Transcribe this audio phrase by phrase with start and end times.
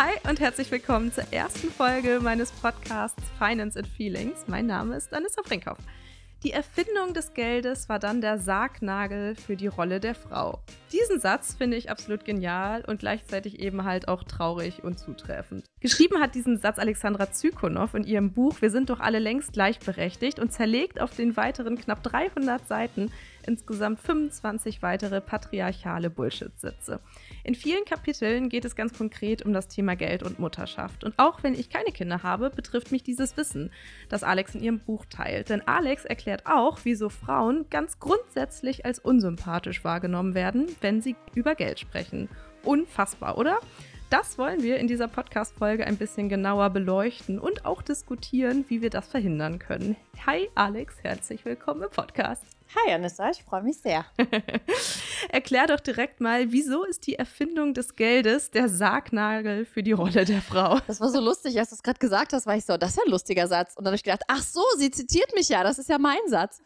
[0.00, 4.44] Hi und herzlich willkommen zur ersten Folge meines Podcasts Finance and Feelings.
[4.46, 5.78] Mein Name ist Anissa Brinkhoff.
[6.44, 10.60] Die Erfindung des Geldes war dann der Sargnagel für die Rolle der Frau.
[10.92, 15.64] Diesen Satz finde ich absolut genial und gleichzeitig eben halt auch traurig und zutreffend.
[15.80, 20.40] Geschrieben hat diesen Satz Alexandra Zykonow in ihrem Buch Wir sind doch alle längst gleichberechtigt
[20.40, 23.12] und zerlegt auf den weiteren knapp 300 Seiten
[23.46, 26.98] insgesamt 25 weitere patriarchale Bullshit-Sitze.
[27.44, 31.04] In vielen Kapiteln geht es ganz konkret um das Thema Geld und Mutterschaft.
[31.04, 33.70] Und auch wenn ich keine Kinder habe, betrifft mich dieses Wissen,
[34.08, 35.48] das Alex in ihrem Buch teilt.
[35.48, 41.54] Denn Alex erklärt auch, wieso Frauen ganz grundsätzlich als unsympathisch wahrgenommen werden, wenn sie über
[41.54, 42.28] Geld sprechen.
[42.64, 43.60] Unfassbar, oder?
[44.10, 48.88] Das wollen wir in dieser Podcast-Folge ein bisschen genauer beleuchten und auch diskutieren, wie wir
[48.88, 49.96] das verhindern können.
[50.24, 52.42] Hi Alex, herzlich willkommen im Podcast.
[52.74, 54.06] Hi Anissa, ich freue mich sehr.
[55.28, 60.24] Erklär doch direkt mal, wieso ist die Erfindung des Geldes der Sargnagel für die Rolle
[60.24, 60.78] der Frau?
[60.86, 62.96] Das war so lustig, als du es gerade gesagt hast, war ich so, das ist
[62.96, 63.76] ja ein lustiger Satz.
[63.76, 66.16] Und dann habe ich gedacht, ach so, sie zitiert mich ja, das ist ja mein
[66.28, 66.62] Satz.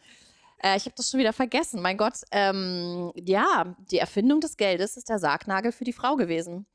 [0.59, 1.81] Äh, ich habe das schon wieder vergessen.
[1.81, 6.65] Mein Gott, ähm, ja, die Erfindung des Geldes ist der Sargnagel für die Frau gewesen.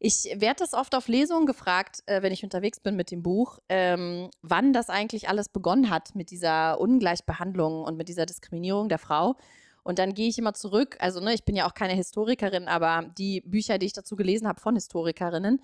[0.00, 3.58] Ich werde das oft auf Lesungen gefragt, äh, wenn ich unterwegs bin mit dem Buch,
[3.68, 8.98] ähm, wann das eigentlich alles begonnen hat mit dieser Ungleichbehandlung und mit dieser Diskriminierung der
[8.98, 9.34] Frau.
[9.82, 10.96] Und dann gehe ich immer zurück.
[11.00, 14.46] Also, ne, ich bin ja auch keine Historikerin, aber die Bücher, die ich dazu gelesen
[14.46, 15.60] habe von Historikerinnen,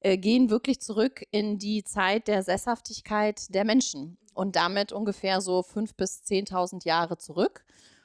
[0.00, 5.60] äh, gehen wirklich zurück in die Zeit der Sesshaftigkeit der Menschen und damit ungefähr so
[5.60, 7.64] 5.000 bis 10.000 Jahre zurück.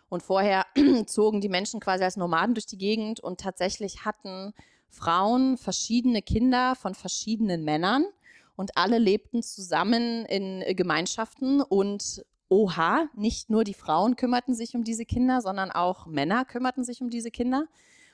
[0.09, 0.65] Und vorher
[1.07, 4.53] zogen die Menschen quasi als Nomaden durch die Gegend und tatsächlich hatten
[4.93, 8.05] Frauen verschiedene Kinder von verschiedenen Männern
[8.55, 14.75] und alle lebten zusammen in äh, Gemeinschaften und oha, nicht nur die Frauen kümmerten sich
[14.75, 17.65] um diese Kinder, sondern auch Männer kümmerten sich um diese Kinder.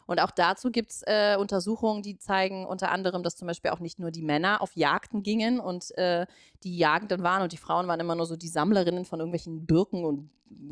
[0.06, 3.80] Und auch dazu gibt es äh, Untersuchungen, die zeigen unter anderem, dass zum Beispiel auch
[3.80, 6.26] nicht nur die Männer auf Jagden gingen und äh,
[6.64, 10.06] die Jagenden waren und die Frauen waren immer nur so die Sammlerinnen von irgendwelchen Birken
[10.06, 10.30] und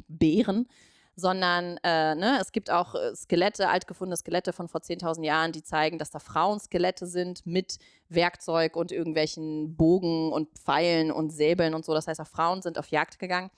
[0.08, 0.68] Beeren,
[1.20, 5.64] sondern äh, ne, es gibt auch äh, Skelette, altgefundene Skelette von vor 10.000 Jahren, die
[5.64, 11.84] zeigen, dass da Frauenskelette sind mit Werkzeug und irgendwelchen Bogen und Pfeilen und Säbeln und
[11.84, 11.96] so.
[11.96, 13.50] Das heißt, auch Frauen sind auf Jagd gegangen.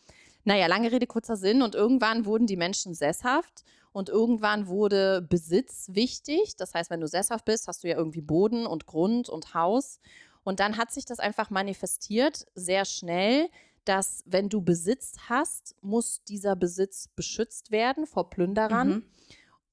[0.45, 1.61] Naja, lange Rede, kurzer Sinn.
[1.61, 6.55] Und irgendwann wurden die Menschen sesshaft und irgendwann wurde Besitz wichtig.
[6.55, 9.99] Das heißt, wenn du sesshaft bist, hast du ja irgendwie Boden und Grund und Haus.
[10.45, 13.49] Und dann hat sich das einfach manifestiert, sehr schnell,
[13.89, 18.89] dass wenn du Besitz hast, muss dieser Besitz beschützt werden vor Plünderern.
[18.89, 19.03] Mhm.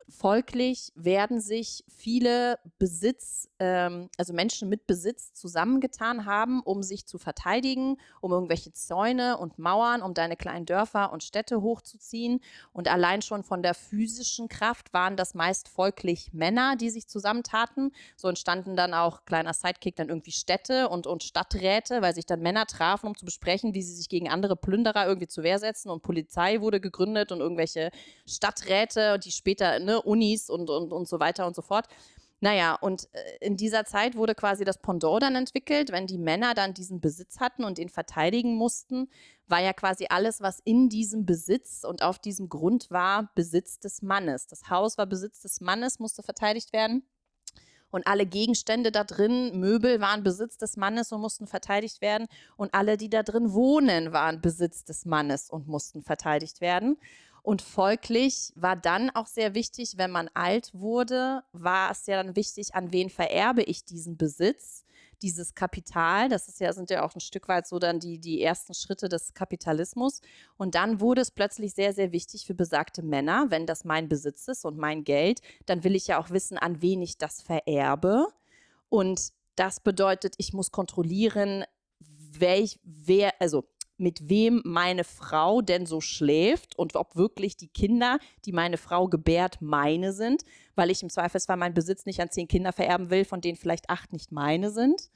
[0.09, 7.19] Folglich werden sich viele Besitz, ähm, also Menschen mit Besitz zusammengetan haben, um sich zu
[7.19, 12.41] verteidigen, um irgendwelche Zäune und Mauern, um deine kleinen Dörfer und Städte hochzuziehen.
[12.72, 17.93] Und allein schon von der physischen Kraft waren das meist folglich Männer, die sich zusammentaten.
[18.16, 22.41] So entstanden dann auch, kleiner Sidekick, dann irgendwie Städte und, und Stadträte, weil sich dann
[22.41, 25.91] Männer trafen, um zu besprechen, wie sie sich gegen andere Plünderer irgendwie zur Wehr setzen.
[25.91, 27.91] Und Polizei wurde gegründet und irgendwelche
[28.27, 31.87] Stadträte, die später, ne, Unis und, und, und so weiter und so fort.
[32.41, 36.55] Naja, und äh, in dieser Zeit wurde quasi das Pendant dann entwickelt, wenn die Männer
[36.55, 39.09] dann diesen Besitz hatten und ihn verteidigen mussten,
[39.47, 44.03] war ja quasi alles, was in diesem Besitz und auf diesem Grund war, Besitz des
[44.03, 44.47] Mannes.
[44.49, 47.07] Das Haus war Besitz des Mannes, musste verteidigt werden.
[47.91, 52.27] Und alle Gegenstände da drin, Möbel waren Besitz des Mannes und mussten verteidigt werden.
[52.57, 56.99] Und alle, die da drin wohnen, waren Besitz des Mannes und mussten verteidigt werden.
[57.47, 62.34] Und folglich war dann auch sehr wichtig, wenn man alt wurde, war es ja dann
[62.34, 64.84] wichtig, an wen vererbe ich diesen Besitz,
[65.23, 66.29] dieses Kapital.
[66.29, 69.09] Das ist ja, sind ja auch ein Stück weit so dann die, die ersten Schritte
[69.09, 70.23] des Kapitalismus.
[70.57, 74.49] Und dann wurde es plötzlich sehr, sehr wichtig für besagte Männer, wenn das mein Besitz
[74.49, 78.27] ist und mein Geld, dann will ich ja auch wissen, an wen ich das vererbe.
[78.89, 81.63] Und das bedeutet, ich muss kontrollieren,
[82.01, 83.69] welch, wer, also
[83.99, 89.09] mit wem meine Frau denn so schläft und ob wirklich die Kinder, die meine Frau
[89.09, 93.25] gebärt, meine sind, weil ich im Zweifelsfall meinen Besitz nicht an zehn Kinder vererben will,
[93.25, 95.10] von denen vielleicht acht nicht meine sind.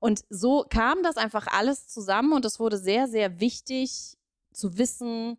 [0.00, 4.16] Und so kam das einfach alles zusammen und es wurde sehr, sehr wichtig
[4.52, 5.38] zu wissen,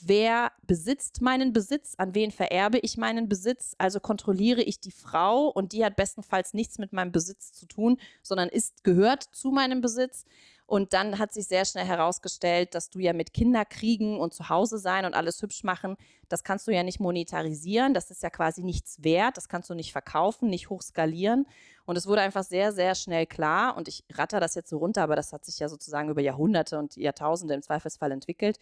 [0.00, 5.48] wer besitzt meinen Besitz, an wen vererbe ich meinen Besitz, also kontrolliere ich die Frau
[5.48, 9.80] und die hat bestenfalls nichts mit meinem Besitz zu tun, sondern ist gehört zu meinem
[9.80, 10.24] Besitz.
[10.66, 14.78] Und dann hat sich sehr schnell herausgestellt, dass du ja mit Kinderkriegen und zu Hause
[14.78, 15.96] sein und alles hübsch machen,
[16.28, 17.92] das kannst du ja nicht monetarisieren.
[17.92, 19.36] Das ist ja quasi nichts wert.
[19.36, 21.46] Das kannst du nicht verkaufen, nicht hochskalieren.
[21.84, 23.76] Und es wurde einfach sehr, sehr schnell klar.
[23.76, 26.78] Und ich ratter das jetzt so runter, aber das hat sich ja sozusagen über Jahrhunderte
[26.78, 28.58] und Jahrtausende im Zweifelsfall entwickelt,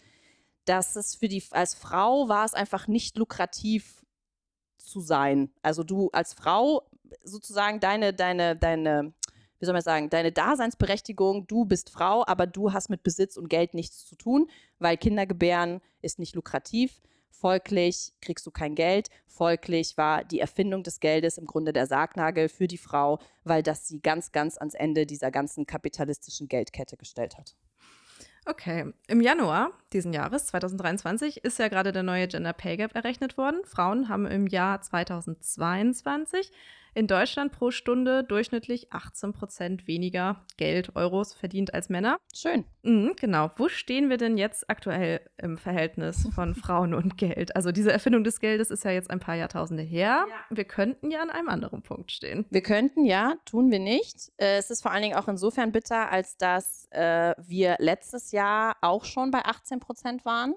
[0.64, 4.04] dass es für die, als Frau war es einfach nicht lukrativ
[4.76, 5.52] zu sein.
[5.62, 6.88] Also du als Frau
[7.22, 9.12] sozusagen deine, deine, deine,
[9.62, 13.48] wie soll man sagen, deine Daseinsberechtigung, du bist Frau, aber du hast mit Besitz und
[13.48, 14.50] Geld nichts zu tun,
[14.80, 17.00] weil Kindergebären ist nicht lukrativ.
[17.30, 19.08] Folglich kriegst du kein Geld.
[19.28, 23.86] Folglich war die Erfindung des Geldes im Grunde der Sargnagel für die Frau, weil das
[23.86, 27.54] sie ganz, ganz ans Ende dieser ganzen kapitalistischen Geldkette gestellt hat.
[28.44, 33.38] Okay, im Januar diesen Jahres, 2023, ist ja gerade der neue Gender Pay Gap errechnet
[33.38, 33.60] worden.
[33.64, 36.50] Frauen haben im Jahr 2022
[36.94, 42.18] in Deutschland pro Stunde durchschnittlich 18 Prozent weniger Geld, Euros verdient als Männer.
[42.34, 42.64] Schön.
[42.82, 43.50] Mhm, genau.
[43.56, 47.56] Wo stehen wir denn jetzt aktuell im Verhältnis von Frauen und Geld?
[47.56, 50.26] Also diese Erfindung des Geldes ist ja jetzt ein paar Jahrtausende her.
[50.28, 50.36] Ja.
[50.50, 52.44] Wir könnten ja an einem anderen Punkt stehen.
[52.50, 54.32] Wir könnten, ja, tun wir nicht.
[54.36, 58.76] Äh, es ist vor allen Dingen auch insofern bitter, als dass äh, wir letztes Jahr
[58.80, 60.54] auch schon bei 18 Prozent waren.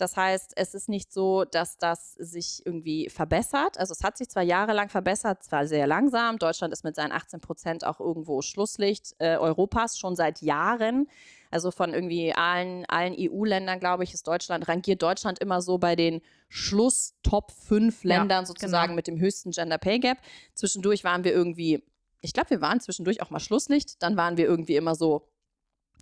[0.00, 3.78] Das heißt, es ist nicht so, dass das sich irgendwie verbessert.
[3.78, 6.38] Also es hat sich zwar jahrelang verbessert, zwar sehr langsam.
[6.38, 11.06] Deutschland ist mit seinen 18 Prozent auch irgendwo Schlusslicht äh, Europas schon seit Jahren.
[11.50, 15.96] Also von irgendwie allen, allen EU-Ländern, glaube ich, ist Deutschland, rangiert Deutschland immer so bei
[15.96, 18.96] den Schluss-Top 5 Ländern ja, sozusagen genau.
[18.96, 20.18] mit dem höchsten Gender Pay Gap.
[20.54, 21.84] Zwischendurch waren wir irgendwie,
[22.20, 24.02] ich glaube, wir waren zwischendurch auch mal Schlusslicht.
[24.02, 25.29] Dann waren wir irgendwie immer so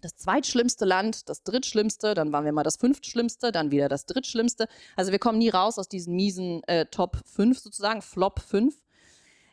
[0.01, 4.69] das zweitschlimmste Land, das drittschlimmste, dann waren wir mal das fünftschlimmste, dann wieder das drittschlimmste.
[4.97, 8.75] Also wir kommen nie raus aus diesen miesen äh, Top 5 sozusagen, Flop 5.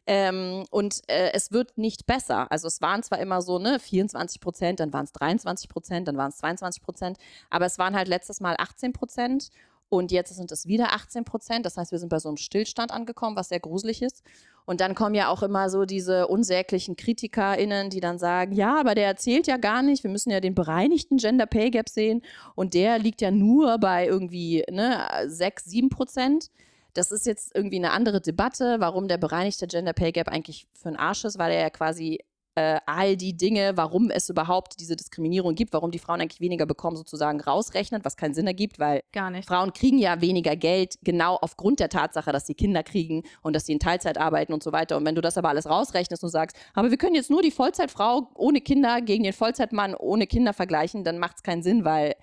[0.08, 2.52] Ähm, und äh, es wird nicht besser.
[2.52, 6.18] Also es waren zwar immer so, ne, 24 Prozent, dann waren es 23 Prozent, dann
[6.18, 7.18] waren es 22 Prozent,
[7.50, 9.50] aber es waren halt letztes Mal 18 Prozent
[9.90, 11.66] und jetzt sind es wieder 18 Prozent.
[11.66, 14.24] Das heißt, wir sind bei so einem Stillstand angekommen, was sehr gruselig ist.
[14.66, 18.96] Und dann kommen ja auch immer so diese unsäglichen KritikerInnen, die dann sagen, ja, aber
[18.96, 22.24] der erzählt ja gar nicht, wir müssen ja den bereinigten Gender Pay Gap sehen
[22.56, 26.50] und der liegt ja nur bei irgendwie ne, 6, 7 Prozent.
[26.96, 30.88] Das ist jetzt irgendwie eine andere Debatte, warum der bereinigte Gender Pay Gap eigentlich für
[30.88, 32.20] einen Arsch ist, weil er ja quasi
[32.56, 36.66] äh, all die Dinge, warum es überhaupt diese Diskriminierung gibt, warum die Frauen eigentlich weniger
[36.66, 39.02] bekommen, sozusagen rausrechnet, was keinen Sinn ergibt, weil
[39.46, 43.66] Frauen kriegen ja weniger Geld, genau aufgrund der Tatsache, dass sie Kinder kriegen und dass
[43.66, 44.96] sie in Teilzeit arbeiten und so weiter.
[44.96, 47.52] Und wenn du das aber alles rausrechnest und sagst, aber wir können jetzt nur die
[47.52, 52.16] Vollzeitfrau ohne Kinder gegen den Vollzeitmann ohne Kinder vergleichen, dann macht es keinen Sinn, weil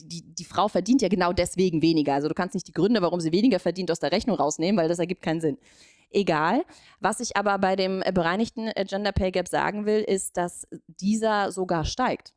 [0.00, 2.14] die, die Frau verdient ja genau deswegen weniger.
[2.14, 4.88] Also du kannst nicht die Gründe, warum sie weniger verdient, aus der Rechnung rausnehmen, weil
[4.88, 5.58] das ergibt keinen Sinn
[6.10, 6.64] egal.
[7.00, 10.66] Was ich aber bei dem äh, bereinigten äh, Gender Pay Gap sagen will, ist, dass
[10.86, 12.34] dieser sogar steigt.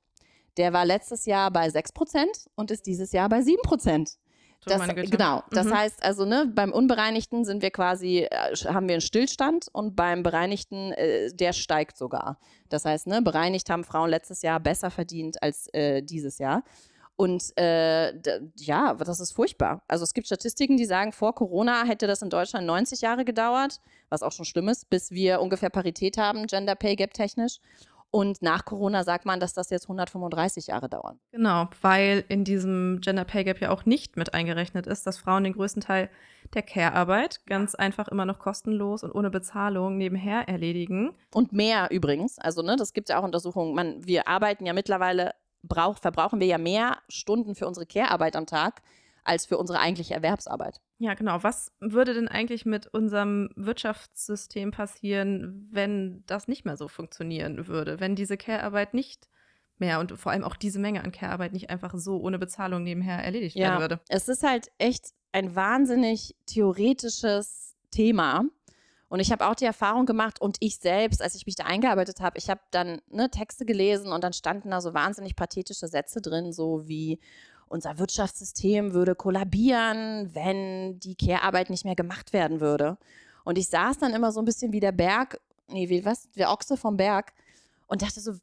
[0.57, 2.25] Der war letztes Jahr bei 6%
[2.55, 4.17] und ist dieses Jahr bei 7%.
[4.65, 5.43] Das, genau.
[5.49, 5.75] Das mhm.
[5.75, 10.21] heißt also, ne, beim Unbereinigten sind wir quasi, äh, haben wir einen Stillstand und beim
[10.21, 12.37] Bereinigten, äh, der steigt sogar.
[12.69, 16.63] Das heißt, ne, bereinigt haben Frauen letztes Jahr besser verdient als äh, dieses Jahr.
[17.21, 18.13] Und äh,
[18.55, 19.83] ja, das ist furchtbar.
[19.87, 23.79] Also es gibt Statistiken, die sagen, vor Corona hätte das in Deutschland 90 Jahre gedauert,
[24.09, 27.59] was auch schon schlimm ist, bis wir ungefähr Parität haben, Gender Pay Gap technisch.
[28.09, 31.15] Und nach Corona sagt man, dass das jetzt 135 Jahre dauert.
[31.31, 35.43] Genau, weil in diesem Gender Pay Gap ja auch nicht mit eingerechnet ist, dass Frauen
[35.43, 36.09] den größten Teil
[36.55, 41.13] der Care-Arbeit ganz einfach immer noch kostenlos und ohne Bezahlung nebenher erledigen.
[41.31, 42.39] Und mehr übrigens.
[42.39, 43.75] Also, ne, das gibt ja auch Untersuchungen.
[43.75, 45.33] Man, wir arbeiten ja mittlerweile
[45.63, 48.81] brauch, verbrauchen wir ja mehr Stunden für unsere Care-Arbeit am Tag
[49.23, 50.81] als für unsere eigentliche Erwerbsarbeit.
[50.97, 51.43] Ja, genau.
[51.43, 57.99] Was würde denn eigentlich mit unserem Wirtschaftssystem passieren, wenn das nicht mehr so funktionieren würde?
[57.99, 59.27] Wenn diese Care-Arbeit nicht
[59.77, 63.23] mehr und vor allem auch diese Menge an Care-Arbeit nicht einfach so ohne Bezahlung nebenher
[63.23, 63.99] erledigt ja, werden würde?
[64.09, 68.43] Es ist halt echt ein wahnsinnig theoretisches Thema.
[69.11, 72.21] Und ich habe auch die Erfahrung gemacht und ich selbst, als ich mich da eingearbeitet
[72.21, 76.21] habe, ich habe dann ne, Texte gelesen und dann standen da so wahnsinnig pathetische Sätze
[76.21, 77.19] drin, so wie
[77.67, 82.97] unser Wirtschaftssystem würde kollabieren, wenn die Care-Arbeit nicht mehr gemacht werden würde.
[83.43, 86.49] Und ich saß dann immer so ein bisschen wie der Berg, nee, wie was, der
[86.49, 87.33] Ochse vom Berg
[87.87, 88.35] und dachte so,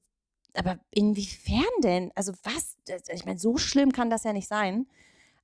[0.53, 2.13] aber inwiefern denn?
[2.15, 2.77] Also was?
[3.11, 4.87] Ich meine, so schlimm kann das ja nicht sein.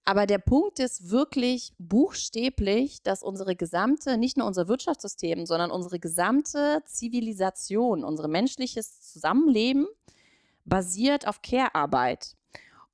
[0.06, 5.98] Aber der Punkt ist wirklich buchstäblich, dass unsere gesamte, nicht nur unser Wirtschaftssystem, sondern unsere
[5.98, 9.86] gesamte Zivilisation, unser menschliches Zusammenleben
[10.66, 12.36] basiert auf Care-Arbeit.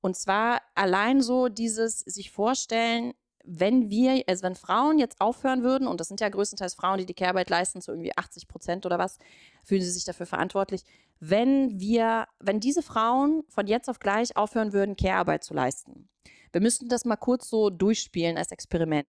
[0.00, 3.12] Und zwar allein so dieses sich vorstellen,
[3.45, 7.07] wenn wir, also wenn Frauen jetzt aufhören würden, und das sind ja größtenteils Frauen, die
[7.07, 9.19] die Care-Arbeit leisten, so irgendwie 80 Prozent oder was,
[9.64, 10.85] fühlen sie sich dafür verantwortlich.
[11.19, 16.09] Wenn wir, wenn diese Frauen von jetzt auf gleich aufhören würden, Care-Arbeit zu leisten,
[16.52, 19.07] wir müssten das mal kurz so durchspielen als Experiment.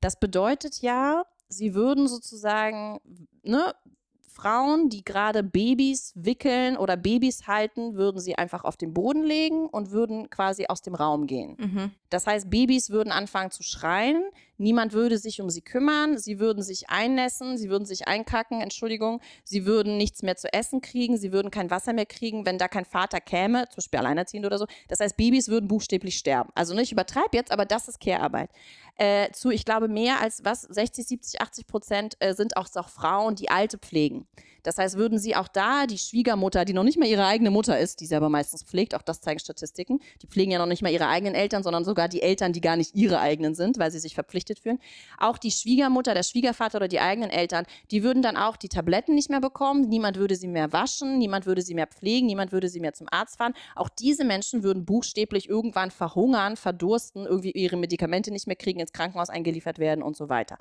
[0.00, 3.00] Das bedeutet ja, sie würden sozusagen,
[3.42, 3.74] ne,
[4.34, 9.66] Frauen, die gerade Babys wickeln oder Babys halten, würden sie einfach auf den Boden legen
[9.66, 11.56] und würden quasi aus dem Raum gehen.
[11.56, 11.90] Mhm.
[12.10, 14.24] Das heißt, Babys würden anfangen zu schreien,
[14.56, 16.18] Niemand würde sich um sie kümmern.
[16.18, 19.20] Sie würden sich einnässen, sie würden sich einkacken, Entschuldigung.
[19.44, 22.68] Sie würden nichts mehr zu essen kriegen, sie würden kein Wasser mehr kriegen, wenn da
[22.68, 24.66] kein Vater käme, zum Beispiel alleinerziehend oder so.
[24.88, 26.50] Das heißt, Babys würden buchstäblich sterben.
[26.54, 28.50] Also nicht übertreib jetzt, aber das ist Care-Arbeit.
[28.96, 32.88] Äh, zu, ich glaube, mehr als was, 60, 70, 80 Prozent äh, sind auch, auch
[32.88, 34.26] Frauen, die Alte pflegen.
[34.64, 37.78] Das heißt, würden sie auch da die Schwiegermutter, die noch nicht mal ihre eigene Mutter
[37.78, 40.80] ist, die sie aber meistens pflegt, auch das zeigen Statistiken, die pflegen ja noch nicht
[40.80, 43.90] mal ihre eigenen Eltern, sondern sogar die Eltern, die gar nicht ihre eigenen sind, weil
[43.90, 44.78] sie sich verpflichtet fühlen.
[45.18, 49.14] Auch die Schwiegermutter, der Schwiegervater oder die eigenen Eltern, die würden dann auch die Tabletten
[49.14, 52.68] nicht mehr bekommen, niemand würde sie mehr waschen, niemand würde sie mehr pflegen, niemand würde
[52.68, 53.54] sie mehr zum Arzt fahren.
[53.74, 58.92] Auch diese Menschen würden buchstäblich irgendwann verhungern, verdursten, irgendwie ihre Medikamente nicht mehr kriegen, ins
[58.92, 60.58] Krankenhaus eingeliefert werden und so weiter.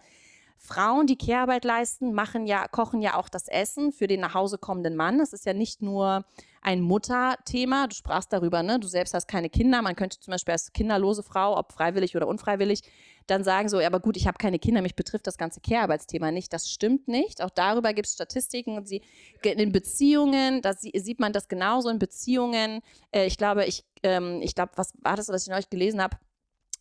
[0.65, 4.57] Frauen, die Kehrarbeit leisten, machen ja, kochen ja auch das Essen für den nach Hause
[4.57, 5.17] kommenden Mann.
[5.17, 6.23] Das ist ja nicht nur
[6.61, 7.87] ein Mutterthema.
[7.87, 8.79] Du sprachst darüber, ne?
[8.79, 9.81] Du selbst hast keine Kinder.
[9.81, 12.81] Man könnte zum Beispiel als kinderlose Frau, ob freiwillig oder unfreiwillig,
[13.27, 16.53] dann sagen so, aber gut, ich habe keine Kinder, mich betrifft das ganze Care-Arbeitsthema nicht.
[16.53, 17.41] Das stimmt nicht.
[17.41, 18.85] Auch darüber gibt es Statistiken.
[18.85, 19.01] Sie,
[19.43, 22.79] in Beziehungen, da sieht man das genauso in Beziehungen.
[23.11, 26.17] Äh, ich glaube, ich, ähm, ich glaube, was war das, was ich neulich gelesen habe?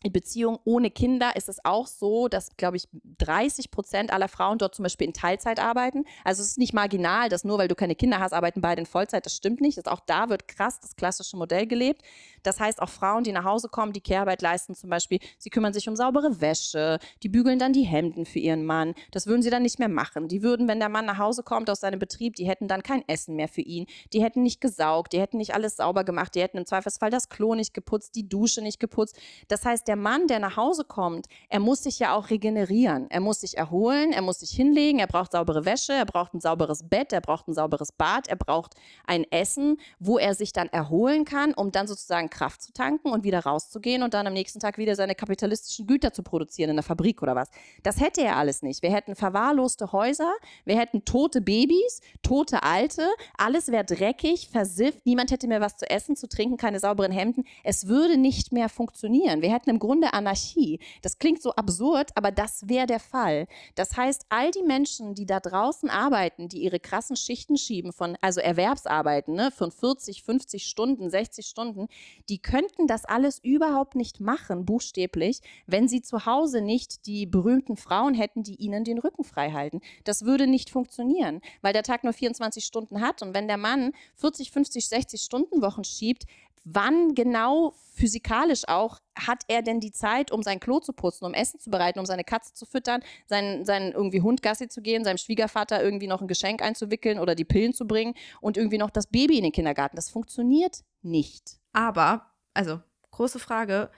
[0.03, 4.57] In Beziehung ohne Kinder ist es auch so, dass, glaube ich, 30 Prozent aller Frauen
[4.57, 6.03] dort zum Beispiel in Teilzeit arbeiten.
[6.25, 8.85] Also es ist nicht marginal, dass nur weil du keine Kinder hast, arbeiten beide in
[8.85, 9.25] Vollzeit.
[9.25, 9.77] Das stimmt nicht.
[9.77, 12.01] Das, auch da wird krass das klassische Modell gelebt.
[12.43, 15.71] Das heißt, auch Frauen, die nach Hause kommen, die Kehrarbeit leisten zum Beispiel, sie kümmern
[15.71, 18.95] sich um saubere Wäsche, die bügeln dann die Hemden für ihren Mann.
[19.11, 20.27] Das würden sie dann nicht mehr machen.
[20.27, 23.07] Die würden, wenn der Mann nach Hause kommt aus seinem Betrieb, die hätten dann kein
[23.07, 23.85] Essen mehr für ihn.
[24.11, 27.29] Die hätten nicht gesaugt, die hätten nicht alles sauber gemacht, die hätten im Zweifelsfall das
[27.29, 29.17] Klo nicht geputzt, die Dusche nicht geputzt.
[29.47, 33.05] Das heißt, der der Mann, der nach Hause kommt, er muss sich ja auch regenerieren.
[33.11, 36.39] Er muss sich erholen, er muss sich hinlegen, er braucht saubere Wäsche, er braucht ein
[36.41, 38.73] sauberes Bett, er braucht ein sauberes Bad, er braucht
[39.05, 43.23] ein Essen, wo er sich dann erholen kann, um dann sozusagen Kraft zu tanken und
[43.23, 46.83] wieder rauszugehen und dann am nächsten Tag wieder seine kapitalistischen Güter zu produzieren in der
[46.83, 47.51] Fabrik oder was.
[47.83, 48.81] Das hätte er alles nicht.
[48.81, 50.33] Wir hätten verwahrloste Häuser,
[50.65, 53.07] wir hätten tote Babys, tote Alte,
[53.37, 57.43] alles wäre dreckig, versifft, niemand hätte mehr was zu essen, zu trinken, keine sauberen Hemden.
[57.63, 59.43] Es würde nicht mehr funktionieren.
[59.43, 60.79] Wir hätten im Grunde Anarchie.
[61.01, 63.47] Das klingt so absurd, aber das wäre der Fall.
[63.75, 68.17] Das heißt, all die Menschen, die da draußen arbeiten, die ihre krassen Schichten schieben, von,
[68.21, 71.87] also Erwerbsarbeiten, ne, von 40, 50 Stunden, 60 Stunden,
[72.29, 77.75] die könnten das alles überhaupt nicht machen, buchstäblich, wenn sie zu Hause nicht die berühmten
[77.75, 79.81] Frauen hätten, die ihnen den Rücken frei halten.
[80.05, 83.91] Das würde nicht funktionieren, weil der Tag nur 24 Stunden hat und wenn der Mann
[84.15, 86.23] 40, 50, 60 Stunden Wochen schiebt,
[86.63, 91.33] wann genau physikalisch auch hat er denn die Zeit, um sein Klo zu putzen, um
[91.33, 95.03] Essen zu bereiten, um seine Katze zu füttern, seinen, seinen irgendwie Hund Gassi zu gehen,
[95.03, 98.89] seinem Schwiegervater irgendwie noch ein Geschenk einzuwickeln oder die Pillen zu bringen und irgendwie noch
[98.89, 99.95] das Baby in den Kindergarten.
[99.95, 101.59] Das funktioniert nicht.
[101.73, 103.91] Aber, also große Frage,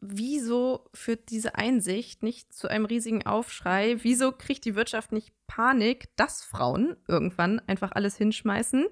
[0.00, 3.96] wieso führt diese Einsicht nicht zu einem riesigen Aufschrei?
[4.02, 8.86] Wieso kriegt die Wirtschaft nicht Panik, dass Frauen irgendwann einfach alles hinschmeißen?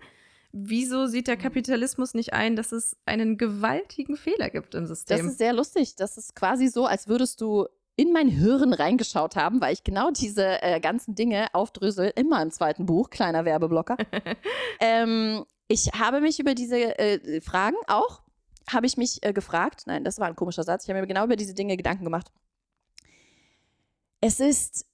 [0.54, 1.42] Wieso sieht der mhm.
[1.42, 5.18] Kapitalismus nicht ein, dass es einen gewaltigen Fehler gibt im System?
[5.18, 5.96] Das ist sehr lustig.
[5.96, 10.10] Das ist quasi so, als würdest du in mein Hirn reingeschaut haben, weil ich genau
[10.10, 13.96] diese äh, ganzen Dinge aufdrösel in meinem zweiten Buch, kleiner Werbeblocker.
[14.80, 18.22] ähm, ich habe mich über diese äh, Fragen auch,
[18.68, 21.24] habe ich mich äh, gefragt, nein, das war ein komischer Satz, ich habe mir genau
[21.24, 22.32] über diese Dinge Gedanken gemacht.
[24.20, 24.86] Es ist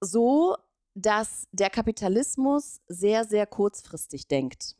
[0.00, 0.56] so,
[0.94, 4.77] dass der Kapitalismus sehr, sehr kurzfristig denkt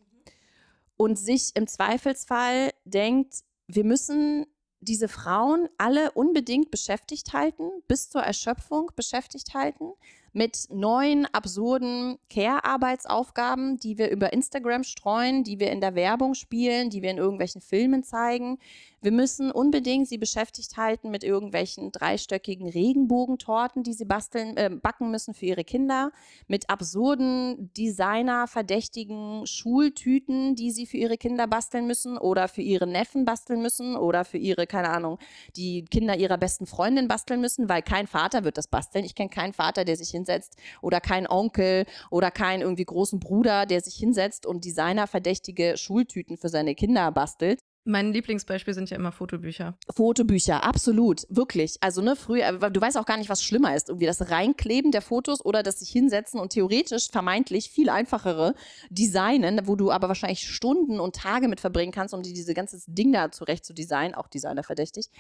[0.99, 3.37] und sich im Zweifelsfall denkt,
[3.69, 4.45] wir müssen
[4.81, 9.93] diese Frauen alle unbedingt beschäftigt halten, bis zur Erschöpfung beschäftigt halten,
[10.33, 16.91] mit neuen, absurden Care-Arbeitsaufgaben, die wir über Instagram streuen, die wir in der Werbung spielen,
[16.91, 18.59] die wir in irgendwelchen Filmen zeigen,
[19.01, 25.11] wir müssen unbedingt sie beschäftigt halten mit irgendwelchen dreistöckigen Regenbogentorten, die sie basteln, äh, backen
[25.11, 26.11] müssen für ihre Kinder,
[26.49, 33.25] mit absurden Designer-verdächtigen Schultüten, die sie für ihre Kinder basteln müssen oder für ihre Neffen
[33.25, 35.19] basteln müssen oder für ihre, keine Ahnung,
[35.57, 39.05] die Kinder ihrer besten Freundin basteln müssen, weil kein Vater wird das basteln.
[39.05, 43.67] Ich kenne keinen Vater, der sich hinsetzt oder keinen Onkel oder keinen irgendwie großen Bruder,
[43.67, 47.61] der sich hinsetzt und Designer-verdächtige Schultüten für seine Kinder bastelt.
[47.85, 49.79] Mein Lieblingsbeispiel sind ja immer Fotobücher.
[49.95, 51.77] Fotobücher, absolut, wirklich.
[51.81, 55.01] Also ne, früher, du weißt auch gar nicht, was schlimmer ist, irgendwie das Reinkleben der
[55.01, 58.55] Fotos oder das sich hinsetzen und theoretisch vermeintlich viel einfachere
[58.91, 62.79] Designen, wo du aber wahrscheinlich Stunden und Tage mit verbringen kannst, um dir diese ganze
[62.87, 65.11] Ding da zurecht zu designen, auch Designer verdächtig.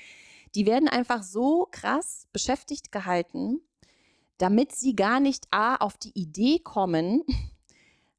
[0.54, 3.60] Die werden einfach so krass beschäftigt gehalten,
[4.38, 7.22] damit sie gar nicht A auf die Idee kommen,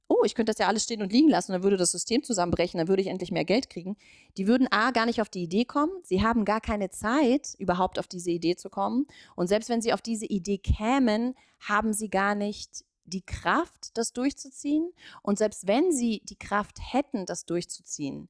[0.09, 2.79] oh, ich könnte das ja alles stehen und liegen lassen, dann würde das System zusammenbrechen,
[2.79, 3.95] dann würde ich endlich mehr Geld kriegen.
[4.37, 5.93] Die würden A, gar nicht auf die Idee kommen.
[6.03, 9.05] Sie haben gar keine Zeit, überhaupt auf diese Idee zu kommen.
[9.35, 14.11] Und selbst wenn sie auf diese Idee kämen, haben sie gar nicht die Kraft, das
[14.11, 14.91] durchzuziehen.
[15.21, 18.29] Und selbst wenn sie die Kraft hätten, das durchzuziehen,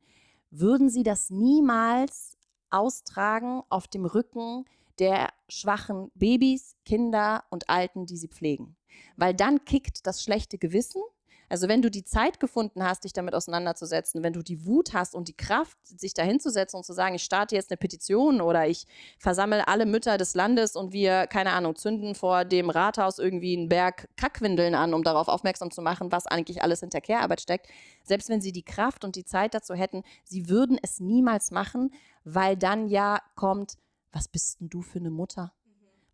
[0.51, 2.37] würden sie das niemals
[2.69, 4.65] austragen auf dem Rücken
[4.99, 8.75] der schwachen Babys, Kinder und Alten, die sie pflegen.
[9.15, 11.01] Weil dann kickt das schlechte Gewissen
[11.49, 15.15] also wenn du die Zeit gefunden hast, dich damit auseinanderzusetzen, wenn du die Wut hast
[15.15, 18.85] und die Kraft, sich dahinzusetzen und zu sagen, ich starte jetzt eine Petition oder ich
[19.17, 23.67] versammle alle Mütter des Landes und wir, keine Ahnung, zünden vor dem Rathaus irgendwie einen
[23.67, 27.67] Berg Kackwindeln an, um darauf aufmerksam zu machen, was eigentlich alles hinter Care-Arbeit steckt.
[28.03, 31.91] Selbst wenn sie die Kraft und die Zeit dazu hätten, sie würden es niemals machen,
[32.23, 33.77] weil dann ja kommt,
[34.11, 35.53] was bist denn du für eine Mutter?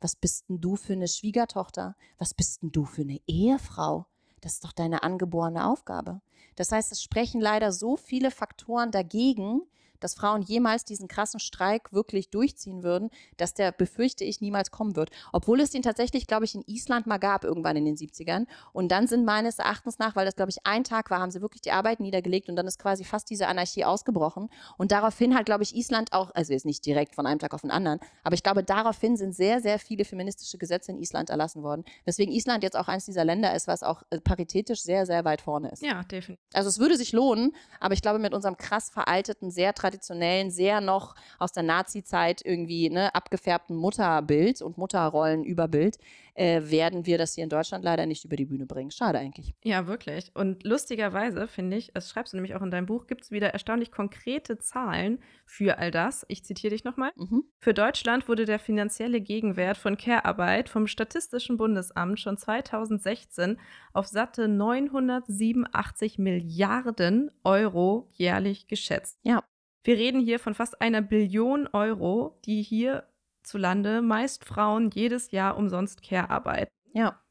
[0.02, 1.96] Was bist denn du für eine Schwiegertochter?
[2.18, 4.06] Was bist denn du für eine Ehefrau?
[4.46, 6.22] Das ist doch deine angeborene Aufgabe.
[6.56, 9.62] Das heißt, es sprechen leider so viele Faktoren dagegen,
[10.00, 14.96] dass Frauen jemals diesen krassen Streik wirklich durchziehen würden, dass der, befürchte ich, niemals kommen
[14.96, 15.10] wird.
[15.32, 18.46] Obwohl es den tatsächlich, glaube ich, in Island mal gab, irgendwann in den 70ern.
[18.74, 21.42] Und dann sind meines Erachtens nach, weil das, glaube ich, ein Tag war, haben sie
[21.42, 24.50] wirklich die Arbeit niedergelegt und dann ist quasi fast diese Anarchie ausgebrochen.
[24.78, 27.62] Und daraufhin hat, glaube ich, Island auch, also jetzt nicht direkt von einem Tag auf
[27.62, 31.64] den anderen, aber ich glaube, daraufhin sind sehr, sehr viele feministische Gesetze in Island erlassen
[31.64, 31.84] worden.
[32.06, 35.42] Weswegen Island jetzt auch eines dieser Länder ist, was auch äh, paritätisch sehr, sehr weit
[35.42, 35.84] vorne ist.
[35.84, 36.44] Ja, definitiv.
[36.54, 40.82] Also es würde sich lohnen, aber ich glaube, mit unserem krass veralteten, sehr traditionellen, sehr
[40.82, 45.98] noch aus der Nazi-Zeit irgendwie ne, abgefärbten Mutterbild und Mutterrollenüberbild
[46.36, 48.92] äh, werden wir das hier in Deutschland leider nicht über die Bühne bringen.
[48.92, 49.56] Schade eigentlich.
[49.64, 50.32] Ja, wirklich.
[50.36, 53.50] Und lustigerweise finde ich, das schreibst du nämlich auch in deinem Buch, gibt es wieder
[53.50, 56.26] erstaunlich konkrete Zahlen für all das.
[56.28, 57.12] Ich zitiere dich nochmal.
[57.16, 57.46] Mhm.
[57.60, 63.58] Für Deutschland wurde der finanzielle Gegenwert von Care-Arbeit vom Statistischen Bundesamt schon 2016
[63.94, 69.20] auf satte 987 Milliarden Euro jährlich geschätzt.
[69.24, 69.44] Ja.
[69.86, 76.02] Wir reden hier von fast einer Billion Euro, die hierzulande meist Frauen jedes Jahr umsonst
[76.02, 76.72] Care arbeiten.
[76.94, 77.22] Ja.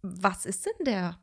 [0.00, 1.20] Was ist denn der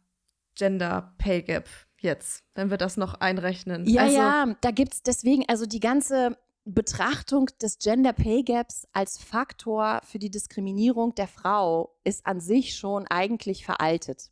[0.53, 1.67] Gender Pay Gap
[1.99, 3.87] jetzt, wenn wir das noch einrechnen?
[3.87, 8.87] Ja, also, ja, da gibt es deswegen, also die ganze Betrachtung des Gender Pay Gaps
[8.93, 14.29] als Faktor für die Diskriminierung der Frau ist an sich schon eigentlich veraltet.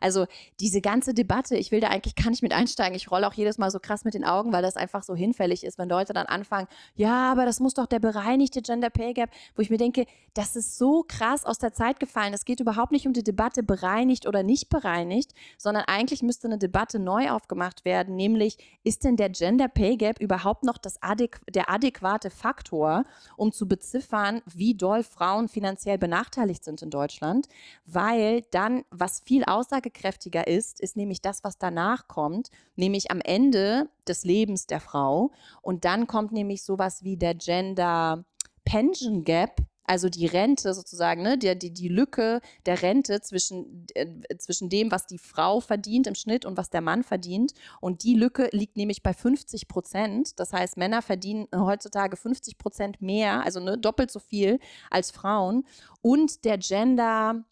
[0.00, 0.26] Also
[0.60, 2.94] diese ganze Debatte, ich will da eigentlich gar nicht mit einsteigen.
[2.94, 5.64] Ich rolle auch jedes Mal so krass mit den Augen, weil das einfach so hinfällig
[5.64, 9.30] ist, wenn Leute dann anfangen, ja, aber das muss doch der bereinigte Gender Pay Gap,
[9.56, 12.34] wo ich mir denke, das ist so krass aus der Zeit gefallen.
[12.34, 16.58] Es geht überhaupt nicht um die Debatte bereinigt oder nicht bereinigt, sondern eigentlich müsste eine
[16.58, 21.38] Debatte neu aufgemacht werden, nämlich ist denn der Gender Pay Gap überhaupt noch das adäqu
[21.48, 23.04] der adäquate Faktor,
[23.36, 27.48] um zu beziffern, wie doll Frauen finanziell benachteiligt sind in Deutschland?
[27.86, 33.88] Weil dann, was viel aussagekräftiger ist, ist nämlich das, was danach kommt, nämlich am Ende
[34.06, 35.32] des Lebens der Frau.
[35.62, 38.24] Und dann kommt nämlich sowas wie der Gender
[38.64, 44.06] Pension Gap, also die Rente sozusagen, ne, die, die, die Lücke der Rente zwischen, äh,
[44.38, 47.52] zwischen dem, was die Frau verdient im Schnitt und was der Mann verdient.
[47.82, 50.40] Und die Lücke liegt nämlich bei 50 Prozent.
[50.40, 54.58] Das heißt, Männer verdienen heutzutage 50 Prozent mehr, also ne, doppelt so viel
[54.90, 55.66] als Frauen.
[56.00, 57.44] Und der Gender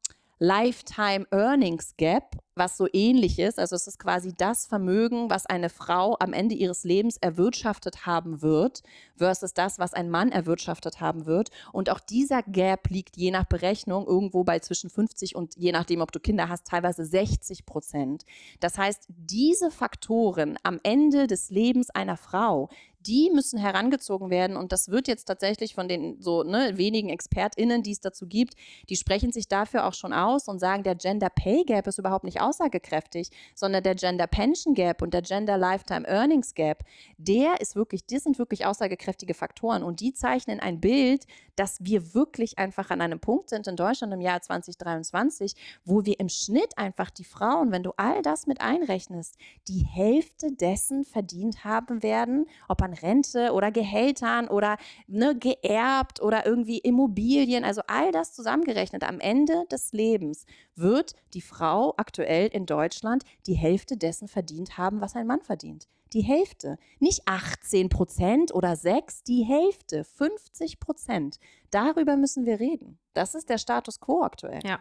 [0.42, 3.60] Lifetime Earnings Gap, was so ähnlich ist.
[3.60, 8.42] Also es ist quasi das Vermögen, was eine Frau am Ende ihres Lebens erwirtschaftet haben
[8.42, 8.82] wird,
[9.16, 11.50] versus das, was ein Mann erwirtschaftet haben wird.
[11.70, 16.00] Und auch dieser Gap liegt je nach Berechnung irgendwo bei zwischen 50 und je nachdem,
[16.00, 18.24] ob du Kinder hast, teilweise 60 Prozent.
[18.58, 22.68] Das heißt, diese Faktoren am Ende des Lebens einer Frau,
[23.06, 24.56] die müssen herangezogen werden.
[24.56, 28.54] Und das wird jetzt tatsächlich von den so ne, wenigen ExpertInnen, die es dazu gibt,
[28.88, 32.24] die sprechen sich dafür auch schon aus und sagen, der Gender Pay Gap ist überhaupt
[32.24, 36.84] nicht aussagekräftig, sondern der Gender Pension Gap und der Gender Lifetime Earnings Gap,
[37.18, 42.14] der ist wirklich, die sind wirklich aussagekräftige Faktoren und die zeichnen ein Bild, dass wir
[42.14, 46.78] wirklich einfach an einem Punkt sind in Deutschland im Jahr 2023, wo wir im Schnitt
[46.78, 49.36] einfach die Frauen, wenn du all das mit einrechnest,
[49.68, 54.76] die Hälfte dessen verdient haben werden, ob an Rente oder Gehältern oder
[55.06, 59.04] ne, geerbt oder irgendwie Immobilien, also all das zusammengerechnet.
[59.04, 65.00] Am Ende des Lebens wird die Frau aktuell in Deutschland die Hälfte dessen verdient haben,
[65.00, 65.88] was ein Mann verdient.
[66.12, 66.76] Die Hälfte.
[66.98, 71.38] Nicht 18 Prozent oder 6, die Hälfte, 50 Prozent.
[71.70, 72.98] Darüber müssen wir reden.
[73.14, 74.60] Das ist der Status quo aktuell.
[74.62, 74.80] Ja.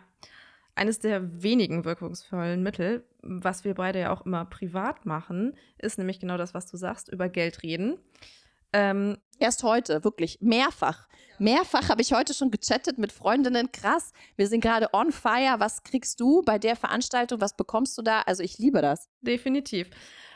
[0.75, 6.19] Eines der wenigen wirkungsvollen Mittel, was wir beide ja auch immer privat machen, ist nämlich
[6.19, 7.97] genau das, was du sagst, über Geld reden.
[8.73, 11.07] Ähm, Erst heute, wirklich, mehrfach.
[11.39, 13.71] Mehrfach habe ich heute schon gechattet mit Freundinnen.
[13.71, 15.55] Krass, wir sind gerade on fire.
[15.57, 17.41] Was kriegst du bei der Veranstaltung?
[17.41, 18.21] Was bekommst du da?
[18.21, 19.09] Also ich liebe das.
[19.21, 19.89] Definitiv.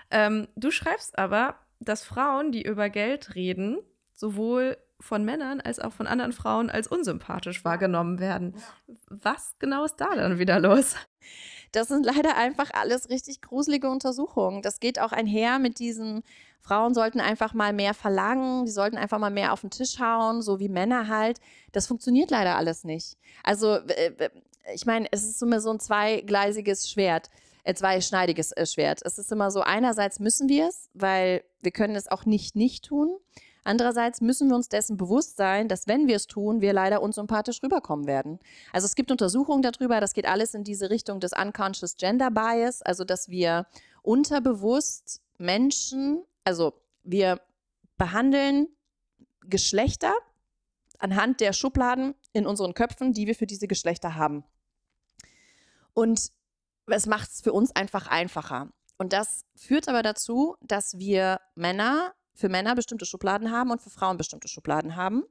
[0.09, 3.77] Ähm, du schreibst aber, dass Frauen, die über Geld reden,
[4.15, 8.55] sowohl von Männern als auch von anderen Frauen als unsympathisch wahrgenommen werden.
[9.09, 10.95] Was genau ist da dann wieder los?
[11.71, 14.61] Das sind leider einfach alles richtig gruselige Untersuchungen.
[14.61, 16.23] Das geht auch einher mit diesem,
[16.65, 20.41] Frauen sollten einfach mal mehr verlangen, die sollten einfach mal mehr auf den Tisch hauen,
[20.41, 21.39] so wie Männer halt.
[21.71, 23.17] Das funktioniert leider alles nicht.
[23.43, 23.77] Also,
[24.73, 27.29] ich meine, es ist immer so ein zweigleisiges Schwert,
[27.65, 29.01] äh, zweischneidiges äh, Schwert.
[29.03, 32.85] Es ist immer so, einerseits müssen wir es, weil wir können es auch nicht nicht
[32.85, 33.15] tun.
[33.65, 37.63] Andererseits müssen wir uns dessen bewusst sein, dass wenn wir es tun, wir leider unsympathisch
[37.63, 38.39] rüberkommen werden.
[38.71, 42.83] Also es gibt Untersuchungen darüber, das geht alles in diese Richtung des Unconscious Gender Bias,
[42.83, 43.65] also dass wir
[44.03, 46.73] unterbewusst Menschen, also
[47.03, 47.41] wir
[47.97, 48.67] behandeln
[49.41, 50.13] Geschlechter
[50.99, 54.43] anhand der Schubladen in unseren Köpfen, die wir für diese Geschlechter haben.
[55.93, 56.31] Und
[56.85, 58.69] es macht es für uns einfach einfacher.
[58.99, 63.89] Und das führt aber dazu, dass wir Männer für Männer bestimmte Schubladen haben und für
[63.89, 65.23] Frauen bestimmte Schubladen haben.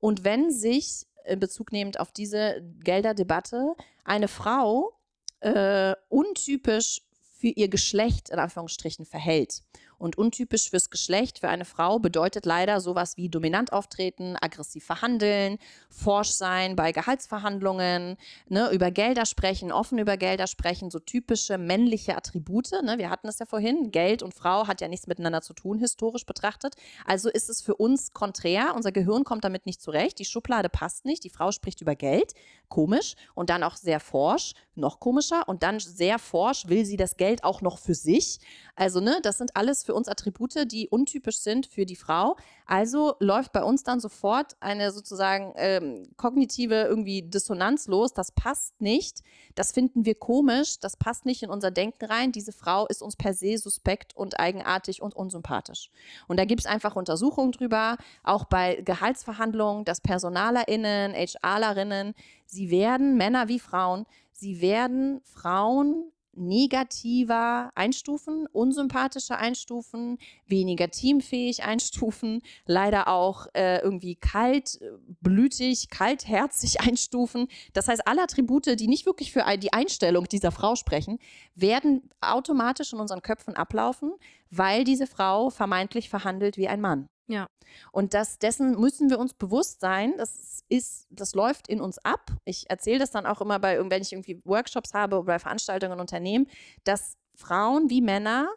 [0.00, 4.92] Und wenn sich in Bezug nehmend auf diese Gelderdebatte eine Frau
[5.40, 7.02] äh, untypisch
[7.38, 9.62] für ihr Geschlecht in Anführungsstrichen verhält
[9.98, 15.58] und untypisch fürs Geschlecht für eine Frau bedeutet leider sowas wie dominant auftreten, aggressiv verhandeln,
[15.88, 18.16] forsch sein bei Gehaltsverhandlungen,
[18.48, 22.70] ne, über Gelder sprechen, offen über Gelder sprechen, so typische männliche Attribute.
[22.82, 22.98] Ne?
[22.98, 26.26] Wir hatten es ja vorhin, Geld und Frau hat ja nichts miteinander zu tun, historisch
[26.26, 26.74] betrachtet.
[27.04, 31.04] Also ist es für uns konträr, unser Gehirn kommt damit nicht zurecht, die Schublade passt
[31.04, 32.34] nicht, die Frau spricht über Geld,
[32.68, 37.16] komisch und dann auch sehr forsch, noch komischer und dann sehr forsch will sie das
[37.16, 38.38] Geld auch noch für sich.
[38.74, 42.36] Also, ne, das sind alles für uns Attribute, die untypisch sind für die Frau.
[42.66, 48.12] Also läuft bei uns dann sofort eine sozusagen ähm, kognitive irgendwie Dissonanz los.
[48.12, 49.22] Das passt nicht.
[49.54, 50.80] Das finden wir komisch.
[50.80, 52.32] Das passt nicht in unser Denken rein.
[52.32, 55.90] Diese Frau ist uns per se suspekt und eigenartig und unsympathisch.
[56.26, 62.14] Und da gibt es einfach Untersuchungen drüber, auch bei Gehaltsverhandlungen, dass PersonalerInnen, HRlerinnen,
[62.46, 72.42] sie werden, Männer wie Frauen, sie werden Frauen negativer einstufen, unsympathischer einstufen, weniger teamfähig einstufen,
[72.66, 77.48] leider auch äh, irgendwie kaltblütig, kaltherzig einstufen.
[77.72, 81.18] Das heißt, alle Attribute, die nicht wirklich für die Einstellung dieser Frau sprechen,
[81.54, 84.12] werden automatisch in unseren Köpfen ablaufen,
[84.50, 87.08] weil diese Frau vermeintlich verhandelt wie ein Mann.
[87.28, 87.48] Ja.
[87.92, 90.14] Und das, dessen müssen wir uns bewusst sein.
[90.16, 92.30] Das ist, das läuft in uns ab.
[92.44, 95.94] Ich erzähle das dann auch immer bei, wenn ich irgendwie Workshops habe oder bei Veranstaltungen
[95.94, 96.46] in Unternehmen,
[96.84, 98.48] dass Frauen wie Männer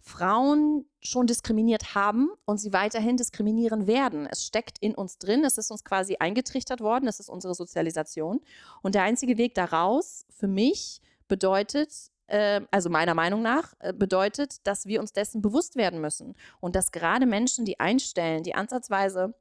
[0.00, 4.26] Frauen schon diskriminiert haben und sie weiterhin diskriminieren werden.
[4.26, 8.40] Es steckt in uns drin, es ist uns quasi eingetrichtert worden, es ist unsere Sozialisation.
[8.80, 14.66] Und der einzige Weg daraus für mich bedeutet, ähm, also meiner Meinung nach, äh, bedeutet,
[14.66, 16.34] dass wir uns dessen bewusst werden müssen.
[16.60, 19.34] Und dass gerade Menschen, die einstellen, die ansatzweise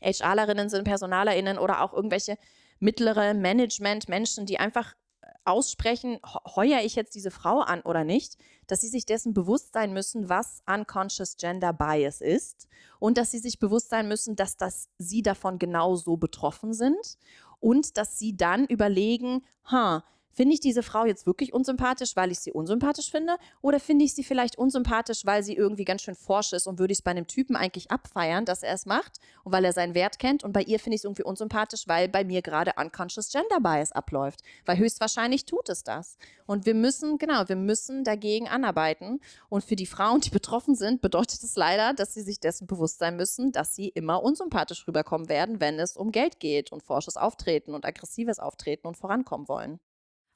[0.00, 2.38] HRlerinnen sind, PersonalerInnen oder auch irgendwelche
[2.78, 6.18] mittlere Management-Menschen, die einfach äh, aussprechen,
[6.54, 10.30] heuer ich jetzt diese Frau an oder nicht, dass sie sich dessen bewusst sein müssen,
[10.30, 15.22] was Unconscious Gender Bias ist und dass sie sich bewusst sein müssen, dass das sie
[15.22, 17.18] davon genauso betroffen sind
[17.60, 20.04] und dass sie dann überlegen, ha,
[20.34, 23.36] Finde ich diese Frau jetzt wirklich unsympathisch, weil ich sie unsympathisch finde?
[23.62, 26.90] Oder finde ich sie vielleicht unsympathisch, weil sie irgendwie ganz schön forsch ist und würde
[26.90, 29.94] ich es bei einem Typen eigentlich abfeiern, dass er es macht und weil er seinen
[29.94, 30.42] Wert kennt?
[30.42, 33.92] Und bei ihr finde ich es irgendwie unsympathisch, weil bei mir gerade Unconscious Gender Bias
[33.92, 34.40] abläuft.
[34.66, 36.18] Weil höchstwahrscheinlich tut es das.
[36.46, 39.20] Und wir müssen, genau, wir müssen dagegen anarbeiten.
[39.48, 42.98] Und für die Frauen, die betroffen sind, bedeutet es leider, dass sie sich dessen bewusst
[42.98, 47.16] sein müssen, dass sie immer unsympathisch rüberkommen werden, wenn es um Geld geht und forsches
[47.16, 49.78] Auftreten und aggressives Auftreten und vorankommen wollen.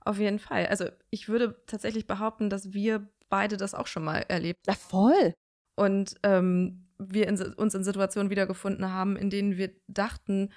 [0.05, 0.67] Auf jeden Fall.
[0.67, 4.75] Also ich würde tatsächlich behaupten, dass wir beide das auch schon mal erlebt haben.
[4.75, 5.35] Ja, voll.
[5.77, 10.51] Und ähm, wir in, uns in Situationen wiedergefunden haben, in denen wir dachten,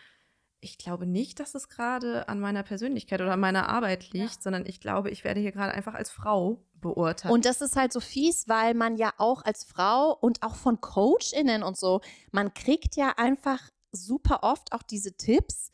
[0.62, 4.42] ich glaube nicht, dass es gerade an meiner Persönlichkeit oder an meiner Arbeit liegt, ja.
[4.42, 7.34] sondern ich glaube, ich werde hier gerade einfach als Frau beurteilt.
[7.34, 10.80] Und das ist halt so fies, weil man ja auch als Frau und auch von
[10.80, 12.02] CoachInnen und so,
[12.32, 13.60] man kriegt ja einfach
[13.92, 15.72] super oft auch diese Tipps,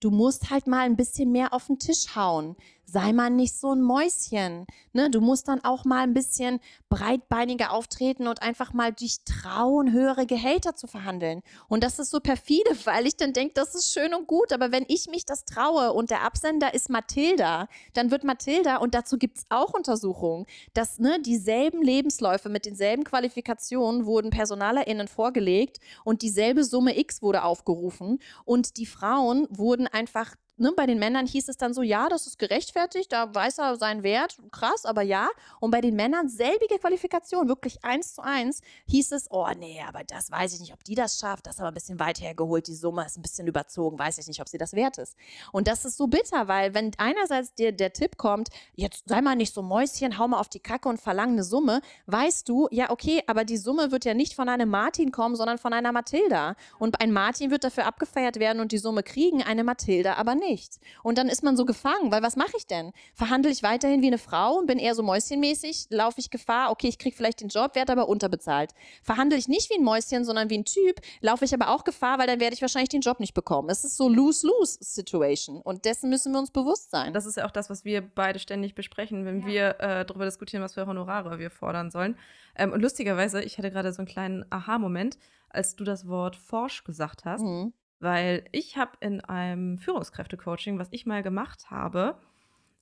[0.00, 2.56] du musst halt mal ein bisschen mehr auf den Tisch hauen.
[2.90, 4.66] Sei mal nicht so ein Mäuschen.
[4.94, 5.10] Ne?
[5.10, 10.24] Du musst dann auch mal ein bisschen breitbeiniger auftreten und einfach mal dich trauen, höhere
[10.24, 11.42] Gehälter zu verhandeln.
[11.68, 14.72] Und das ist so perfide, weil ich dann denke, das ist schön und gut, aber
[14.72, 19.18] wenn ich mich das traue und der Absender ist Mathilda, dann wird Mathilda, und dazu
[19.18, 26.22] gibt es auch Untersuchungen, dass ne, dieselben Lebensläufe mit denselben Qualifikationen wurden PersonalerInnen vorgelegt und
[26.22, 31.48] dieselbe Summe X wurde aufgerufen und die Frauen wurden einfach ne, bei den Männern hieß
[31.48, 35.28] es dann so, ja, das ist gerechtfertigt, da weiß er seinen Wert, krass, aber ja.
[35.60, 40.04] Und bei den Männern selbige Qualifikation, wirklich eins zu eins, hieß es, oh nee, aber
[40.04, 42.66] das weiß ich nicht, ob die das schafft, das ist aber ein bisschen weit hergeholt,
[42.66, 45.16] die Summe ist ein bisschen überzogen, weiß ich nicht, ob sie das wert ist.
[45.52, 49.36] Und das ist so bitter, weil wenn einerseits dir der Tipp kommt, jetzt sei mal
[49.36, 52.90] nicht so Mäuschen, hau mal auf die Kacke und verlang eine Summe, weißt du, ja,
[52.90, 56.56] okay, aber die Summe wird ja nicht von einem Martin kommen, sondern von einer Mathilda.
[56.78, 60.47] Und ein Martin wird dafür abgefeiert werden und die Summe kriegen, eine Mathilda aber nicht
[60.48, 60.80] nichts.
[61.02, 62.92] Und dann ist man so gefangen, weil was mache ich denn?
[63.14, 65.86] Verhandle ich weiterhin wie eine Frau und bin eher so mäuschenmäßig?
[65.90, 68.72] Laufe ich Gefahr, okay, ich kriege vielleicht den Job, werde aber unterbezahlt.
[69.02, 72.18] Verhandle ich nicht wie ein Mäuschen, sondern wie ein Typ, laufe ich aber auch Gefahr,
[72.18, 73.68] weil dann werde ich wahrscheinlich den Job nicht bekommen.
[73.70, 77.12] Es ist so Lose-Lose-Situation und dessen müssen wir uns bewusst sein.
[77.12, 79.46] Das ist ja auch das, was wir beide ständig besprechen, wenn ja.
[79.46, 82.16] wir äh, darüber diskutieren, was für Honorare wir fordern sollen.
[82.56, 85.18] Ähm, und lustigerweise, ich hatte gerade so einen kleinen Aha-Moment,
[85.50, 87.42] als du das Wort forsch gesagt hast.
[87.42, 87.72] Mhm.
[88.00, 92.18] Weil ich habe in einem Führungskräfte-Coaching, was ich mal gemacht habe,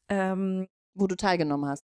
[0.09, 1.85] ähm, wo du teilgenommen hast.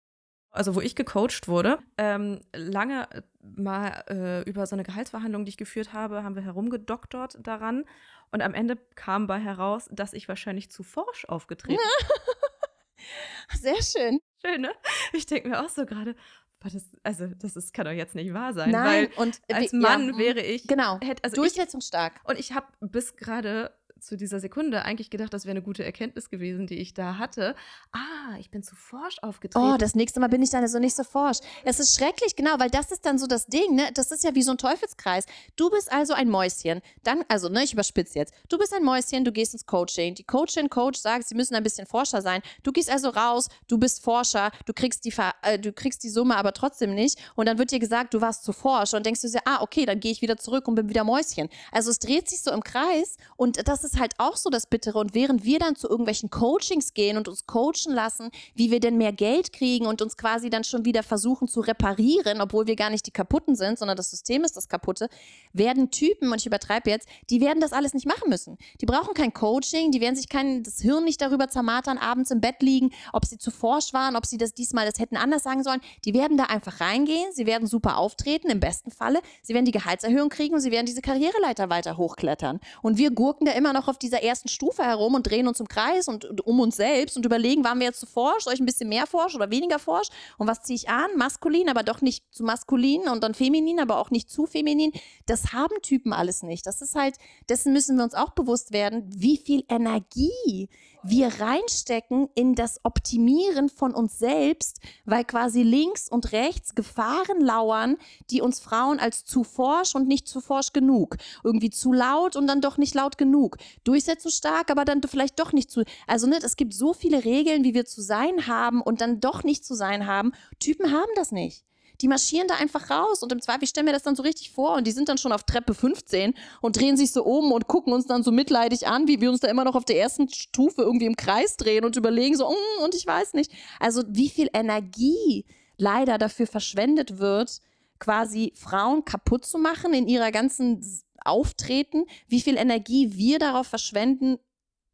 [0.50, 5.50] Also wo ich gecoacht wurde, ähm, lange äh, mal äh, über so eine Gehaltsverhandlung, die
[5.50, 7.84] ich geführt habe, haben wir herumgedoktert daran.
[8.30, 13.58] Und am Ende kam bei heraus, dass ich wahrscheinlich zu forsch aufgetreten bin.
[13.60, 14.20] Sehr schön.
[14.40, 14.72] Schön, ne?
[15.12, 16.14] Ich denke mir auch so gerade,
[16.60, 18.70] das, also, das ist, kann doch jetzt nicht wahr sein.
[18.70, 20.66] Nein, weil und als Mann ja, wäre ich.
[20.66, 20.98] Genau.
[21.00, 22.14] Hätte, also durchsetzungsstark.
[22.22, 25.84] Ich, und ich habe bis gerade zu dieser Sekunde eigentlich gedacht, das wäre eine gute
[25.84, 27.54] Erkenntnis gewesen, die ich da hatte.
[27.92, 29.64] Ah, ich bin zu forsch aufgetreten.
[29.64, 31.38] Oh, das nächste Mal bin ich dann also nicht so forsch.
[31.64, 33.90] Es ist schrecklich, genau, weil das ist dann so das Ding, ne?
[33.94, 35.26] Das ist ja wie so ein Teufelskreis.
[35.56, 36.80] Du bist also ein Mäuschen.
[37.02, 38.34] Dann, also, ne, ich überspitze jetzt.
[38.48, 40.14] Du bist ein Mäuschen, du gehst ins Coaching.
[40.14, 42.42] Die Coachin, Coach sagt, sie müssen ein bisschen Forscher sein.
[42.62, 46.36] Du gehst also raus, du bist Forscher, du kriegst die, äh, du kriegst die Summe
[46.36, 47.18] aber trotzdem nicht.
[47.34, 48.94] Und dann wird dir gesagt, du warst zu forsch.
[48.94, 51.48] Und denkst du dir, ah, okay, dann gehe ich wieder zurück und bin wieder Mäuschen.
[51.72, 54.98] Also es dreht sich so im Kreis und das ist halt auch so das Bittere.
[54.98, 58.98] Und während wir dann zu irgendwelchen Coachings gehen und uns coachen lassen, wie wir denn
[58.98, 62.90] mehr Geld kriegen und uns quasi dann schon wieder versuchen zu reparieren, obwohl wir gar
[62.90, 65.08] nicht die Kaputten sind, sondern das System ist das Kaputte,
[65.52, 68.58] werden Typen, und ich übertreibe jetzt, die werden das alles nicht machen müssen.
[68.80, 72.40] Die brauchen kein Coaching, die werden sich kein, das Hirn nicht darüber zermatern, abends im
[72.40, 75.62] Bett liegen, ob sie zu forsch waren, ob sie das diesmal das hätten anders sagen
[75.62, 75.80] sollen.
[76.04, 79.20] Die werden da einfach reingehen, sie werden super auftreten, im besten Falle.
[79.42, 82.60] Sie werden die Gehaltserhöhung kriegen und sie werden diese Karriereleiter weiter hochklettern.
[82.82, 85.60] Und wir gurken da immer noch auf dieser dieser ersten Stufe herum und drehen uns
[85.60, 88.54] im Kreis und, und um uns selbst und überlegen, waren wir jetzt zu forsch, soll
[88.54, 91.10] ich ein bisschen mehr forsch oder weniger forsch und was ziehe ich an?
[91.16, 94.92] Maskulin, aber doch nicht zu maskulin und dann feminin, aber auch nicht zu feminin.
[95.26, 96.66] Das haben Typen alles nicht.
[96.66, 97.16] Das ist halt,
[97.48, 100.68] dessen müssen wir uns auch bewusst werden, wie viel Energie
[101.02, 107.96] wir reinstecken in das Optimieren von uns selbst, weil quasi links und rechts Gefahren lauern,
[108.30, 112.46] die uns Frauen als zu forsch und nicht zu forsch genug, irgendwie zu laut und
[112.46, 115.84] dann doch nicht laut genug, durchsetzungsstark, aber dann vielleicht doch nicht zu.
[116.06, 119.44] Also ne, es gibt so viele Regeln, wie wir zu sein haben und dann doch
[119.44, 120.32] nicht zu sein haben.
[120.58, 121.64] Typen haben das nicht
[122.00, 124.74] die marschieren da einfach raus und im Zweifel stellen wir das dann so richtig vor
[124.74, 127.92] und die sind dann schon auf Treppe 15 und drehen sich so um und gucken
[127.92, 130.82] uns dann so mitleidig an, wie wir uns da immer noch auf der ersten Stufe
[130.82, 133.52] irgendwie im Kreis drehen und überlegen so, mm, und ich weiß nicht.
[133.80, 135.44] Also wie viel Energie
[135.76, 137.58] leider dafür verschwendet wird,
[137.98, 140.80] quasi Frauen kaputt zu machen in ihrer ganzen
[141.28, 144.38] Auftreten, wie viel Energie wir darauf verschwenden,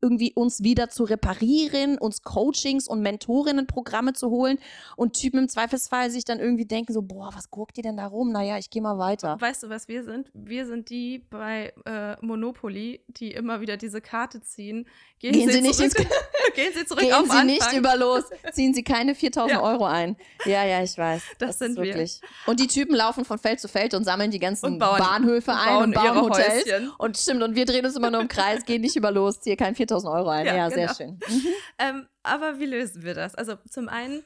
[0.05, 4.59] irgendwie uns wieder zu reparieren, uns Coachings und Mentorinnenprogramme zu holen
[4.97, 8.07] und Typen im Zweifelsfall sich dann irgendwie denken so, boah, was guckt ihr denn da
[8.07, 8.31] rum?
[8.31, 9.41] Naja, ich gehe mal weiter.
[9.41, 10.31] Weißt du, was wir sind?
[10.35, 14.87] Wir sind die bei äh, Monopoly, die immer wieder diese Karte ziehen.
[15.19, 15.95] Gehen, Gehen Sie, Sie, nicht ins
[16.55, 17.47] Gehen Sie zurück Gehen auf Sie Anfang.
[17.47, 18.25] nicht über los.
[18.53, 19.63] Ziehen Sie keine 4000 ja.
[19.63, 20.17] Euro ein.
[20.45, 21.23] Ja, ja, ich weiß.
[21.39, 22.21] Das, das sind wirklich.
[22.21, 22.51] Wir.
[22.51, 25.57] Und die Typen laufen von Feld zu Feld und sammeln die ganzen bauen, Bahnhöfe und
[25.57, 26.67] ein und bauen Hotels.
[26.67, 26.93] Häuschen.
[26.99, 29.57] Und stimmt, und wir drehen uns immer nur im Kreis, gehen nicht über los, ziehe
[29.57, 30.47] kein 4000 Euro ein.
[30.47, 30.93] Ja, ja genau.
[30.93, 31.21] sehr schön.
[31.29, 31.47] Mhm.
[31.79, 33.35] Ähm, aber wie lösen wir das?
[33.35, 34.23] Also zum einen,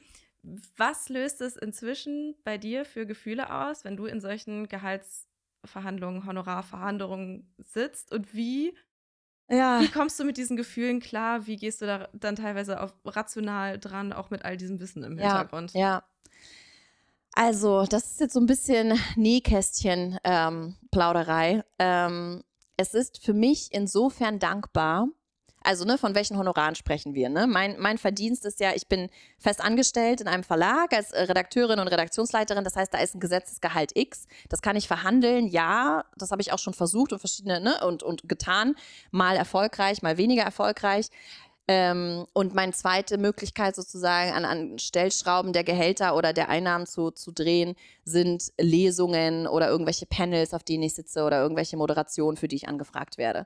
[0.77, 7.53] was löst es inzwischen bei dir für Gefühle aus, wenn du in solchen Gehaltsverhandlungen, Honorarverhandlungen
[7.57, 8.73] sitzt und wie
[9.51, 9.81] ja.
[9.81, 11.47] Wie kommst du mit diesen Gefühlen klar?
[11.47, 15.17] Wie gehst du da dann teilweise auch rational dran, auch mit all diesem Wissen im
[15.17, 15.73] Hintergrund?
[15.73, 15.79] Ja.
[15.79, 16.03] ja.
[17.33, 21.63] Also, das ist jetzt so ein bisschen Nähkästchen-Plauderei.
[21.79, 22.43] Ähm, ähm,
[22.77, 25.07] es ist für mich insofern dankbar,
[25.61, 27.29] Also, ne, von welchen Honoraren sprechen wir?
[27.29, 27.45] Ne?
[27.47, 31.79] Mein, mein Verdienst ist ja, ich bin fest angestellt in einem Verlag als äh, Redakteurin
[31.79, 32.63] und Redaktionsleiterin.
[32.63, 34.27] Das heißt, da ist ein Gesetzesgehalt X.
[34.47, 36.05] Das kann ich verhandeln, ja.
[36.17, 38.75] Das habe ich auch schon versucht und verschiedene, ne, und, und getan.
[39.11, 41.09] Mal erfolgreich, mal weniger erfolgreich.
[41.69, 47.11] Ähm, und meine zweite Möglichkeit sozusagen an, an Stellschrauben der Gehälter oder der Einnahmen zu,
[47.11, 52.47] zu drehen, sind Lesungen oder irgendwelche Panels, auf denen ich sitze oder irgendwelche Moderationen, für
[52.47, 53.45] die ich angefragt werde.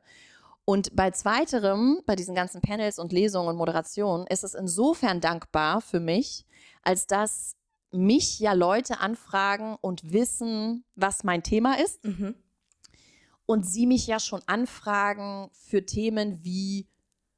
[0.65, 5.81] Und bei zweiterem, bei diesen ganzen Panels und Lesungen und Moderationen, ist es insofern dankbar
[5.81, 6.45] für mich,
[6.83, 7.55] als dass
[7.91, 12.03] mich ja Leute anfragen und wissen, was mein Thema ist.
[12.03, 12.35] Mhm.
[13.45, 16.87] Und sie mich ja schon anfragen für Themen wie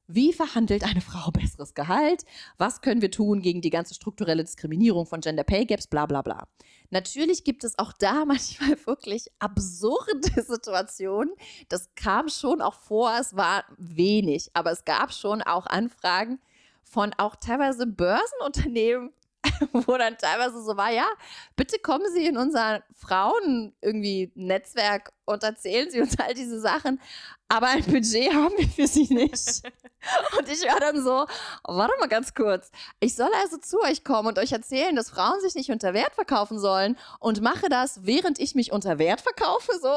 [0.07, 2.25] wie verhandelt eine Frau besseres Gehalt?
[2.57, 5.87] Was können wir tun gegen die ganze strukturelle Diskriminierung von Gender Pay Gaps?
[5.87, 6.47] Bla bla bla.
[6.89, 11.33] Natürlich gibt es auch da manchmal wirklich absurde Situationen.
[11.69, 16.39] Das kam schon auch vor, es war wenig, aber es gab schon auch Anfragen
[16.83, 19.11] von auch teilweise Börsenunternehmen,
[19.73, 21.07] wo dann teilweise so war, ja,
[21.55, 26.99] bitte kommen Sie in unser Frauen irgendwie Netzwerk und erzählen Sie uns all diese Sachen,
[27.47, 29.61] aber ein Budget haben wir für Sie nicht.
[30.37, 31.25] und ich war dann so,
[31.63, 35.39] warte mal ganz kurz, ich soll also zu euch kommen und euch erzählen, dass Frauen
[35.41, 39.73] sich nicht unter Wert verkaufen sollen und mache das, während ich mich unter Wert verkaufe,
[39.81, 39.93] so,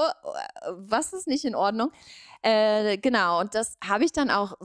[0.73, 1.91] was ist nicht in Ordnung?
[2.43, 4.57] Äh, genau, und das habe ich dann auch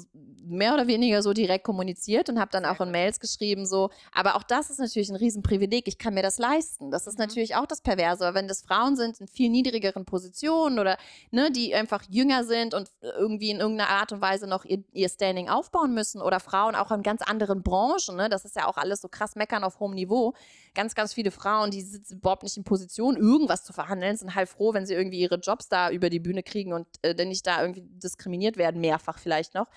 [0.46, 4.36] mehr oder weniger so direkt kommuniziert und habe dann auch in Mails geschrieben, so, aber
[4.36, 6.92] auch das ist natürlich ein Riesenprivileg, ich kann mir das leisten.
[6.92, 7.26] Das ist mhm.
[7.26, 10.98] natürlich auch das Perverse, wenn das Frauen sind in viel niedrigeren Positionen oder
[11.32, 15.10] ne, die einfach jünger sind und irgendwie in irgendeiner Art und Weise noch ihr, ihr
[15.10, 18.78] Standing aufbauen müssen oder Frauen auch in ganz anderen Branchen, ne, das ist ja auch
[18.78, 20.34] alles so krass meckern auf hohem Niveau.
[20.76, 24.50] Ganz, ganz viele Frauen, die sitzen überhaupt nicht in Position, irgendwas zu verhandeln, sind halb
[24.50, 27.62] froh, wenn sie irgendwie ihre Jobs da über die Bühne kriegen und äh, nicht da
[27.62, 29.68] irgendwie diskriminiert werden, mehrfach vielleicht noch.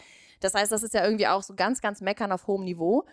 [0.41, 3.05] Das heißt, das ist ja irgendwie auch so ganz, ganz meckern auf hohem Niveau.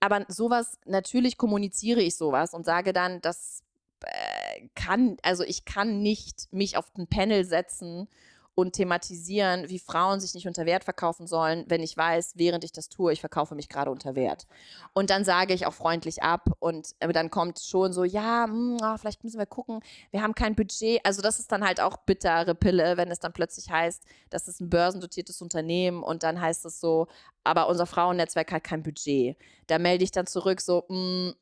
[0.00, 3.62] Aber sowas, natürlich kommuniziere ich sowas und sage dann, das
[4.02, 4.35] äh,
[4.74, 8.08] kann, also ich kann nicht mich auf ein Panel setzen
[8.56, 12.72] und thematisieren, wie Frauen sich nicht unter Wert verkaufen sollen, wenn ich weiß, während ich
[12.72, 14.46] das tue, ich verkaufe mich gerade unter Wert.
[14.94, 18.54] Und dann sage ich auch freundlich ab und äh, dann kommt schon so, ja, mh,
[18.54, 21.04] hm, oh, vielleicht müssen wir gucken, wir haben kein Budget.
[21.04, 24.60] Also das ist dann halt auch bittere Pille, wenn es dann plötzlich heißt, das ist
[24.60, 27.08] ein börsendotiertes Unternehmen und dann heißt es so,
[27.44, 29.36] aber unser Frauennetzwerk hat kein Budget.
[29.66, 31.34] Da melde ich dann zurück so, mh, hm,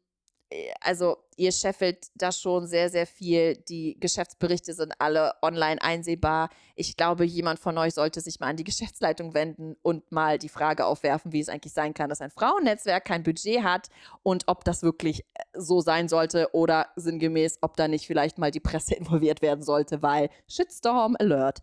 [0.81, 3.57] also ihr scheffelt da schon sehr, sehr viel.
[3.57, 6.51] Die Geschäftsberichte sind alle online einsehbar.
[6.77, 10.49] Ich glaube, jemand von euch sollte sich mal an die Geschäftsleitung wenden und mal die
[10.49, 13.89] Frage aufwerfen, wie es eigentlich sein kann, dass ein Frauennetzwerk kein Budget hat
[14.23, 18.51] und ob das wirklich äh, so sein sollte oder sinngemäß, ob da nicht vielleicht mal
[18.51, 21.63] die Presse involviert werden sollte, weil Shitstorm Alert.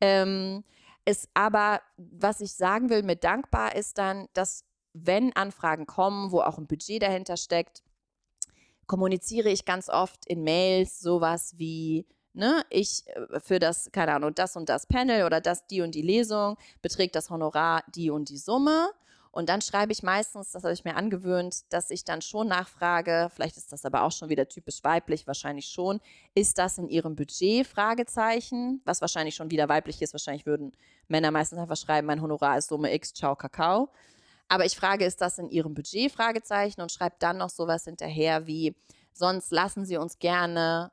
[0.00, 0.64] Ähm,
[1.06, 6.40] ist aber, was ich sagen will mit dankbar ist dann, dass wenn Anfragen kommen, wo
[6.40, 7.82] auch ein Budget dahinter steckt,
[8.86, 14.34] kommuniziere ich ganz oft in Mails sowas wie, ne, ich äh, für das, keine Ahnung,
[14.34, 18.28] das und das Panel oder das, die und die Lesung beträgt das Honorar die und
[18.28, 18.90] die Summe.
[19.34, 23.30] Und dann schreibe ich meistens, das habe ich mir angewöhnt, dass ich dann schon nachfrage,
[23.34, 26.00] vielleicht ist das aber auch schon wieder typisch weiblich, wahrscheinlich schon,
[26.36, 27.66] ist das in ihrem Budget?
[27.66, 30.14] Fragezeichen, was wahrscheinlich schon wieder weiblich ist.
[30.14, 30.70] Wahrscheinlich würden
[31.08, 33.90] Männer meistens einfach schreiben, mein Honorar ist Summe X, ciao, Kakao.
[34.48, 36.12] Aber ich frage, ist das in Ihrem Budget?
[36.12, 38.76] Fragezeichen und schreibe dann noch sowas hinterher wie,
[39.12, 40.92] sonst lassen Sie uns gerne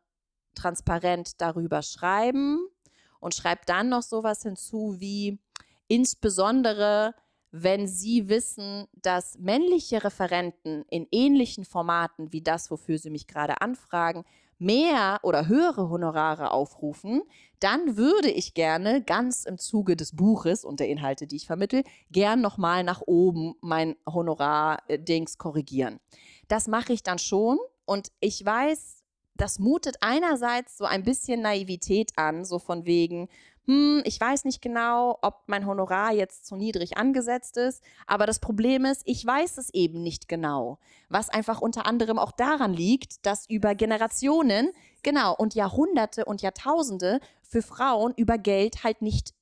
[0.56, 2.68] transparent darüber schreiben
[3.20, 5.40] und schreibe dann noch sowas hinzu wie,
[5.88, 7.14] insbesondere
[7.52, 13.60] wenn Sie wissen, dass männliche Referenten in ähnlichen Formaten wie das, wofür Sie mich gerade
[13.60, 14.24] anfragen,
[14.62, 17.24] mehr oder höhere Honorare aufrufen,
[17.60, 21.84] dann würde ich gerne ganz im Zuge des Buches und der Inhalte, die ich vermittel,
[22.12, 26.00] gern nochmal nach oben mein Honorar-Dings korrigieren.
[26.48, 29.02] Das mache ich dann schon und ich weiß,
[29.36, 33.30] das mutet einerseits so ein bisschen Naivität an, so von wegen,
[33.68, 38.40] hm, ich weiß nicht genau, ob mein Honorar jetzt zu niedrig angesetzt ist, aber das
[38.40, 43.26] Problem ist, ich weiß es eben nicht genau, was einfach unter anderem auch daran liegt,
[43.26, 44.72] dass über Generationen,
[45.04, 49.34] genau, und Jahrhunderte und Jahrtausende für Frauen über Geld halt nicht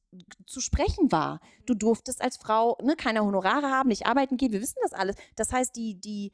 [0.45, 1.39] zu sprechen war.
[1.65, 5.15] Du durftest als Frau ne, keine Honorare haben, nicht arbeiten gehen, wir wissen das alles.
[5.35, 6.33] Das heißt, die, die,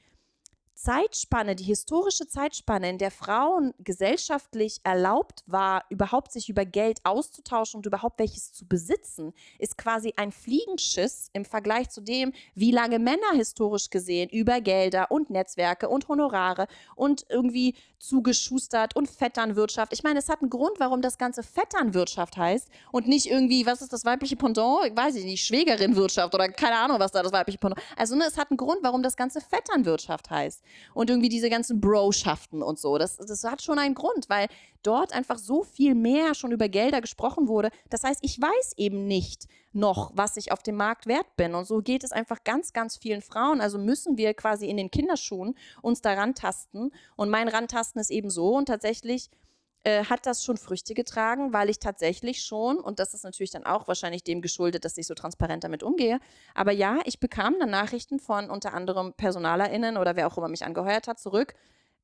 [0.75, 7.77] Zeitspanne, die historische Zeitspanne, in der Frauen gesellschaftlich erlaubt war, überhaupt sich über Geld auszutauschen
[7.77, 12.99] und überhaupt welches zu besitzen, ist quasi ein Fliegenschiss im Vergleich zu dem, wie lange
[12.99, 19.93] Männer historisch gesehen über Gelder und Netzwerke und Honorare und irgendwie zugeschustert und Vetternwirtschaft.
[19.93, 23.81] Ich meine, es hat einen Grund, warum das Ganze Vetternwirtschaft heißt und nicht irgendwie, was
[23.81, 24.85] ist das weibliche Pendant?
[24.85, 27.81] Ich weiß ich nicht, Schwägerinwirtschaft oder keine Ahnung, was da das weibliche Pendant.
[27.95, 31.81] Also ne, es hat einen Grund, warum das Ganze Vetternwirtschaft heißt und irgendwie diese ganzen
[31.81, 32.97] Broschaften und so.
[32.97, 34.47] Das, das hat schon einen Grund, weil
[34.83, 37.69] dort einfach so viel mehr schon über Gelder gesprochen wurde.
[37.89, 41.53] Das heißt, ich weiß eben nicht noch, was ich auf dem Markt wert bin.
[41.53, 43.61] Und so geht es einfach ganz, ganz vielen Frauen.
[43.61, 46.91] Also müssen wir quasi in den Kinderschuhen uns da rantasten.
[47.15, 49.29] Und mein Rantasten ist eben so und tatsächlich
[49.85, 53.65] äh, hat das schon Früchte getragen, weil ich tatsächlich schon, und das ist natürlich dann
[53.65, 56.19] auch wahrscheinlich dem geschuldet, dass ich so transparent damit umgehe,
[56.53, 60.65] aber ja, ich bekam dann Nachrichten von unter anderem PersonalerInnen oder wer auch immer mich
[60.65, 61.53] angeheuert hat, zurück.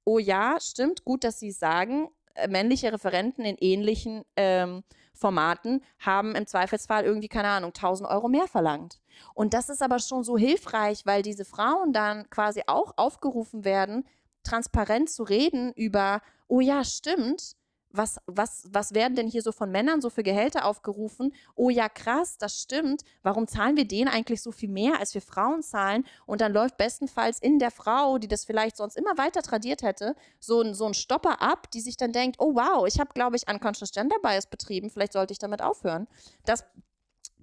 [0.06, 6.36] Oh ja, stimmt, gut, dass Sie sagen, äh, männliche Referenten in ähnlichen ähm, Formaten haben
[6.36, 9.00] im Zweifelsfall irgendwie, keine Ahnung, 1000 Euro mehr verlangt.
[9.34, 14.06] Und das ist aber schon so hilfreich, weil diese Frauen dann quasi auch aufgerufen werden,
[14.44, 17.56] transparent zu reden über, oh ja, stimmt,
[17.94, 21.34] was, was, was werden denn hier so von Männern so für Gehälter aufgerufen?
[21.56, 23.04] Oh ja, krass, das stimmt.
[23.24, 26.06] Warum zahlen wir denen eigentlich so viel mehr, als wir Frauen zahlen?
[26.26, 30.16] Und dann läuft bestenfalls in der Frau, die das vielleicht sonst immer weiter tradiert hätte,
[30.40, 33.36] so ein, so ein Stopper ab, die sich dann denkt, oh wow, ich habe, glaube
[33.36, 36.08] ich, Unconscious Gender Bias betrieben, vielleicht sollte ich damit aufhören.
[36.46, 36.66] Das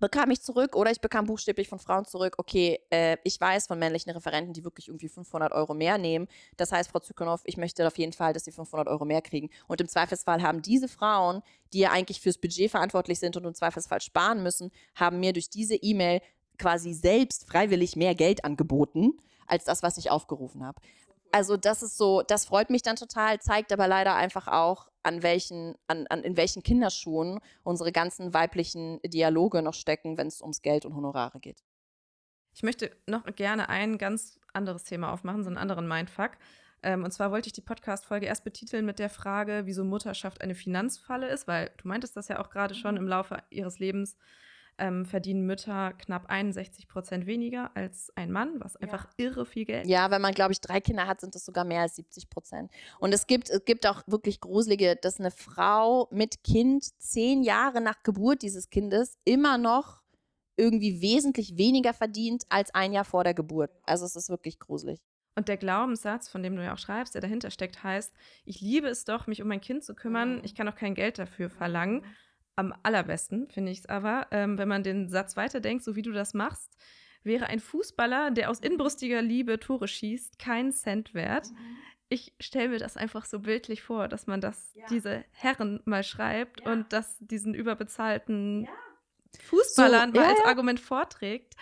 [0.00, 3.78] bekam ich zurück oder ich bekam buchstäblich von Frauen zurück, okay, äh, ich weiß von
[3.78, 6.28] männlichen Referenten, die wirklich irgendwie 500 Euro mehr nehmen.
[6.56, 9.50] Das heißt, Frau Zykonow, ich möchte auf jeden Fall, dass sie 500 Euro mehr kriegen.
[9.66, 11.42] Und im Zweifelsfall haben diese Frauen,
[11.72, 15.50] die ja eigentlich fürs Budget verantwortlich sind und im Zweifelsfall sparen müssen, haben mir durch
[15.50, 16.20] diese E-Mail
[16.58, 20.80] quasi selbst freiwillig mehr Geld angeboten, als das, was ich aufgerufen habe
[21.32, 25.22] also das ist so, das freut mich dann total, zeigt aber leider einfach auch, an
[25.22, 30.60] welchen, an, an, in welchen Kinderschuhen unsere ganzen weiblichen Dialoge noch stecken, wenn es ums
[30.60, 31.62] Geld und Honorare geht.
[32.52, 36.32] Ich möchte noch gerne ein ganz anderes Thema aufmachen, so einen anderen Mindfuck.
[36.82, 40.54] Ähm, und zwar wollte ich die Podcast-Folge erst betiteln mit der Frage, wieso Mutterschaft eine
[40.54, 43.02] Finanzfalle ist, weil du meintest das ja auch gerade schon mhm.
[43.02, 44.16] im Laufe ihres Lebens
[44.78, 49.26] ähm, verdienen Mütter knapp 61 Prozent weniger als ein Mann, was einfach ja.
[49.26, 49.90] irre viel Geld ist.
[49.90, 52.70] Ja, wenn man, glaube ich, drei Kinder hat, sind das sogar mehr als 70 Prozent.
[52.98, 57.80] Und es gibt, es gibt auch wirklich gruselige, dass eine Frau mit Kind zehn Jahre
[57.80, 60.02] nach Geburt dieses Kindes immer noch
[60.56, 63.70] irgendwie wesentlich weniger verdient als ein Jahr vor der Geburt.
[63.84, 65.00] Also es ist wirklich gruselig.
[65.36, 68.12] Und der Glaubenssatz, von dem du ja auch schreibst, der dahinter steckt, heißt,
[68.44, 71.20] ich liebe es doch, mich um mein Kind zu kümmern, ich kann auch kein Geld
[71.20, 72.04] dafür verlangen.
[72.58, 76.10] Am allerbesten finde ich es aber, ähm, wenn man den Satz weiterdenkt, so wie du
[76.10, 76.76] das machst,
[77.22, 81.52] wäre ein Fußballer, der aus inbrüstiger Liebe Tore schießt, kein Cent wert.
[81.52, 81.76] Mhm.
[82.08, 84.86] Ich stelle mir das einfach so bildlich vor, dass man das, ja.
[84.90, 86.72] diese Herren mal schreibt ja.
[86.72, 88.70] und das diesen überbezahlten ja.
[89.40, 91.54] Fußballern so, mal als Argument vorträgt.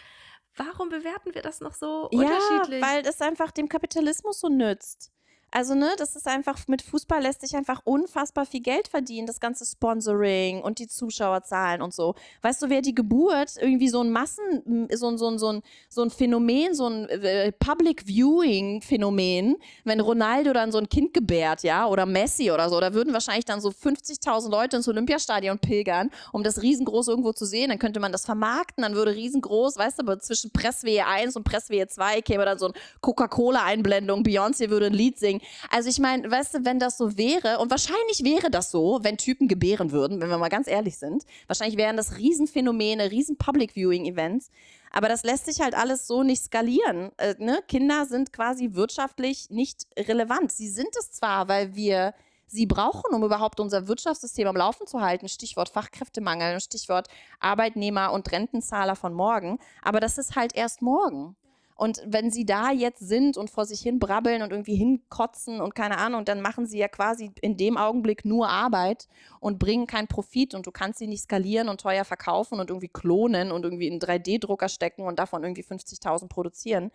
[0.54, 2.80] Warum bewerten wir das noch so unterschiedlich?
[2.80, 5.12] Ja, weil es einfach dem Kapitalismus so nützt.
[5.56, 9.40] Also, ne, das ist einfach, mit Fußball lässt sich einfach unfassbar viel Geld verdienen, das
[9.40, 12.14] ganze Sponsoring und die Zuschauerzahlen und so.
[12.42, 15.62] Weißt du, wer die Geburt irgendwie so ein Massen, so ein, so ein, so ein,
[15.88, 21.14] so ein Phänomen, so ein äh, Public Viewing Phänomen, wenn Ronaldo dann so ein Kind
[21.14, 25.58] gebärt, ja, oder Messi oder so, da würden wahrscheinlich dann so 50.000 Leute ins Olympiastadion
[25.58, 27.70] pilgern, um das riesengroß irgendwo zu sehen.
[27.70, 31.44] Dann könnte man das vermarkten, dann würde riesengroß, weißt du, aber zwischen Presswehe 1 und
[31.44, 35.40] Presswehe 2 käme dann so ein Coca-Cola-Einblendung, Beyoncé würde ein Lied singen.
[35.70, 39.16] Also ich meine, weißt du, wenn das so wäre, und wahrscheinlich wäre das so, wenn
[39.16, 43.72] Typen gebären würden, wenn wir mal ganz ehrlich sind, wahrscheinlich wären das Riesenphänomene, riesen Public
[43.72, 44.50] Viewing Events.
[44.90, 47.10] Aber das lässt sich halt alles so nicht skalieren.
[47.18, 47.60] Äh, ne?
[47.68, 50.52] Kinder sind quasi wirtschaftlich nicht relevant.
[50.52, 52.14] Sie sind es zwar, weil wir
[52.46, 55.28] sie brauchen, um überhaupt unser Wirtschaftssystem am Laufen zu halten.
[55.28, 57.08] Stichwort Fachkräftemangel, Stichwort
[57.40, 59.58] Arbeitnehmer und Rentenzahler von morgen.
[59.82, 61.36] Aber das ist halt erst morgen.
[61.76, 65.74] Und wenn sie da jetzt sind und vor sich hin brabbeln und irgendwie hinkotzen und
[65.74, 69.08] keine Ahnung, dann machen sie ja quasi in dem Augenblick nur Arbeit
[69.40, 72.88] und bringen keinen Profit und du kannst sie nicht skalieren und teuer verkaufen und irgendwie
[72.88, 76.90] klonen und irgendwie in 3D-Drucker stecken und davon irgendwie 50.000 produzieren.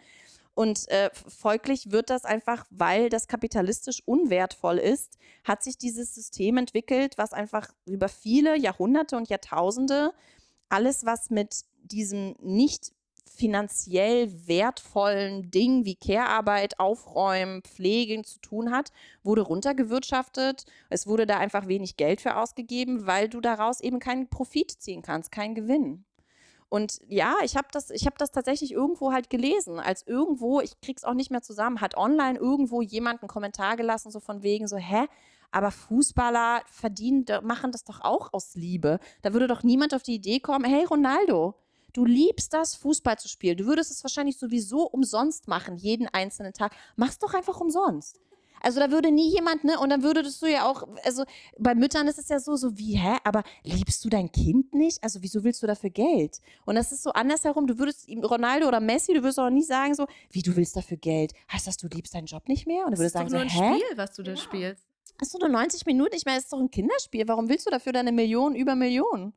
[0.56, 6.58] Und äh, folglich wird das einfach, weil das kapitalistisch unwertvoll ist, hat sich dieses System
[6.58, 10.12] entwickelt, was einfach über viele Jahrhunderte und Jahrtausende
[10.70, 12.94] alles, was mit diesem nicht
[13.36, 18.92] finanziell wertvollen Dingen wie Care-Arbeit, Aufräumen, Pflegen zu tun hat,
[19.24, 20.66] wurde runtergewirtschaftet.
[20.90, 25.02] Es wurde da einfach wenig Geld für ausgegeben, weil du daraus eben keinen Profit ziehen
[25.02, 26.06] kannst, keinen Gewinn.
[26.70, 31.04] Und ja, ich habe das, hab das tatsächlich irgendwo halt gelesen, als irgendwo, ich krieg's
[31.04, 34.78] auch nicht mehr zusammen, hat online irgendwo jemand einen Kommentar gelassen, so von wegen so,
[34.78, 35.08] hä?
[35.52, 39.00] Aber Fußballer verdienen, machen das doch auch aus Liebe.
[39.22, 41.56] Da würde doch niemand auf die Idee kommen, hey Ronaldo,
[41.94, 43.58] du liebst das, Fußball zu spielen.
[43.58, 46.76] Du würdest es wahrscheinlich sowieso umsonst machen, jeden einzelnen Tag.
[46.96, 48.20] Mach's doch einfach umsonst.
[48.64, 49.80] Also da würde nie jemand, ne?
[49.80, 51.24] Und dann würdest du ja auch, also
[51.58, 53.18] bei Müttern ist es ja so, so wie, hä?
[53.24, 55.04] Aber liebst du dein Kind nicht?
[55.04, 56.40] Also wieso willst du dafür Geld?
[56.66, 57.66] Und das ist so andersherum.
[57.66, 60.76] Du würdest ihm, Ronaldo oder Messi, du würdest auch nie sagen so, wie du willst
[60.76, 61.34] dafür Geld?
[61.52, 62.86] Heißt das, du liebst deinen Job nicht mehr?
[62.86, 63.80] Und du würdest sagen so, nur ein hä?
[63.80, 64.86] Spiel, was du da spielst.
[65.18, 66.16] Das ist nur 90 Minuten.
[66.16, 67.28] Ich meine, es ist doch ein Kinderspiel.
[67.28, 69.34] Warum willst du dafür deine Millionen über Millionen?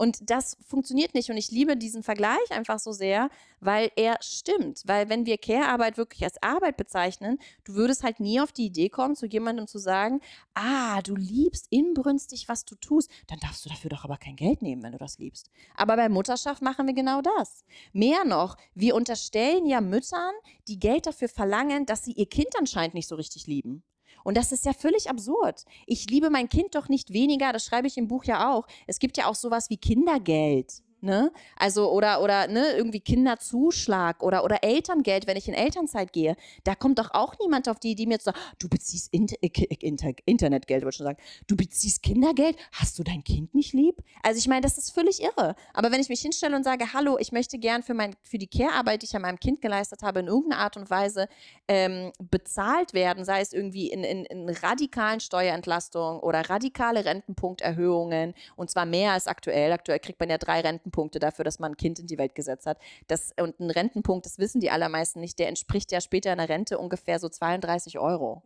[0.00, 1.28] Und das funktioniert nicht.
[1.28, 3.28] Und ich liebe diesen Vergleich einfach so sehr,
[3.60, 4.80] weil er stimmt.
[4.86, 8.88] Weil wenn wir Care-Arbeit wirklich als Arbeit bezeichnen, du würdest halt nie auf die Idee
[8.88, 10.22] kommen, zu jemandem zu sagen,
[10.54, 14.62] ah, du liebst inbrünstig, was du tust, dann darfst du dafür doch aber kein Geld
[14.62, 15.50] nehmen, wenn du das liebst.
[15.76, 17.66] Aber bei Mutterschaft machen wir genau das.
[17.92, 20.32] Mehr noch, wir unterstellen ja Müttern,
[20.66, 23.82] die Geld dafür verlangen, dass sie ihr Kind anscheinend nicht so richtig lieben.
[24.24, 25.64] Und das ist ja völlig absurd.
[25.86, 28.66] Ich liebe mein Kind doch nicht weniger, das schreibe ich im Buch ja auch.
[28.86, 30.82] Es gibt ja auch sowas wie Kindergeld.
[31.02, 31.32] Ne?
[31.56, 36.36] Also oder oder ne, irgendwie Kinderzuschlag oder oder Elterngeld, wenn ich in Elternzeit gehe.
[36.64, 40.12] Da kommt doch auch niemand auf die Idee mir zu sagen, du beziehst Inter Inter
[40.26, 41.18] Internetgeld, wollte ich schon sagen.
[41.46, 44.02] Du beziehst Kindergeld, hast du dein Kind nicht lieb?
[44.22, 45.54] Also ich meine, das ist völlig irre.
[45.72, 48.46] Aber wenn ich mich hinstelle und sage, hallo, ich möchte gern für mein für die
[48.46, 51.28] Care-Arbeit, die ich an meinem Kind geleistet habe, in irgendeiner Art und Weise
[51.68, 58.70] ähm, bezahlt werden, sei es irgendwie in, in, in radikalen Steuerentlastungen oder radikale Rentenpunkterhöhungen und
[58.70, 59.72] zwar mehr als aktuell.
[59.72, 62.34] Aktuell kriegt man ja drei Renten Rentenpunkte dafür, dass man ein Kind in die Welt
[62.34, 62.78] gesetzt hat.
[63.06, 66.48] Das, und ein Rentenpunkt, das wissen die allermeisten nicht, der entspricht ja später in der
[66.48, 68.42] Rente ungefähr so 32 Euro.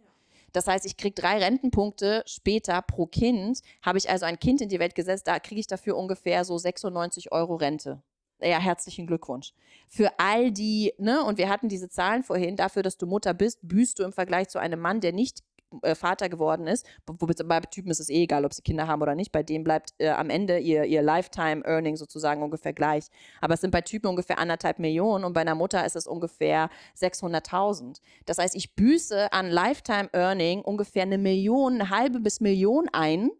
[0.52, 3.60] Das heißt, ich kriege drei Rentenpunkte später pro Kind.
[3.82, 6.56] Habe ich also ein Kind in die Welt gesetzt, da kriege ich dafür ungefähr so
[6.56, 8.02] 96 Euro Rente.
[8.40, 9.52] Ja, herzlichen Glückwunsch.
[9.88, 13.60] Für all die, ne, und wir hatten diese Zahlen vorhin, dafür, dass du Mutter bist,
[13.62, 15.42] büßt du im Vergleich zu einem Mann, der nicht
[15.82, 19.02] äh, Vater geworden ist, wobei bei Typen ist es eh egal, ob sie Kinder haben
[19.02, 23.06] oder nicht, bei denen bleibt äh, am Ende ihr, ihr Lifetime-Earning sozusagen ungefähr gleich.
[23.40, 26.70] Aber es sind bei Typen ungefähr anderthalb Millionen und bei einer Mutter ist es ungefähr
[26.98, 28.00] 600.000.
[28.26, 33.30] Das heißt, ich büße an Lifetime-Earning ungefähr eine Million, eine halbe bis Million ein.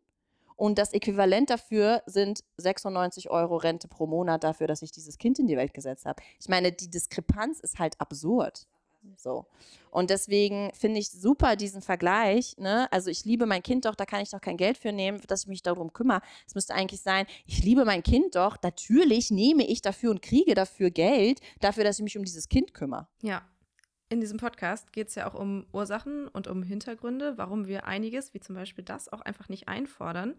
[0.56, 5.38] Und das Äquivalent dafür sind 96 Euro Rente pro Monat dafür, dass ich dieses Kind
[5.38, 6.22] in die Welt gesetzt habe.
[6.38, 8.68] Ich meine, die Diskrepanz ist halt absurd.
[9.16, 9.46] So.
[9.90, 12.56] Und deswegen finde ich super diesen Vergleich.
[12.58, 12.90] Ne?
[12.92, 15.42] Also ich liebe mein Kind doch, da kann ich doch kein Geld für nehmen, dass
[15.42, 16.20] ich mich darum kümmere.
[16.46, 20.54] Es müsste eigentlich sein, ich liebe mein Kind doch, natürlich nehme ich dafür und kriege
[20.54, 23.06] dafür Geld, dafür, dass ich mich um dieses Kind kümmere.
[23.22, 23.42] Ja.
[24.10, 28.34] In diesem Podcast geht es ja auch um Ursachen und um Hintergründe, warum wir einiges,
[28.34, 30.30] wie zum Beispiel das, auch einfach nicht einfordern.
[30.30, 30.34] Mhm.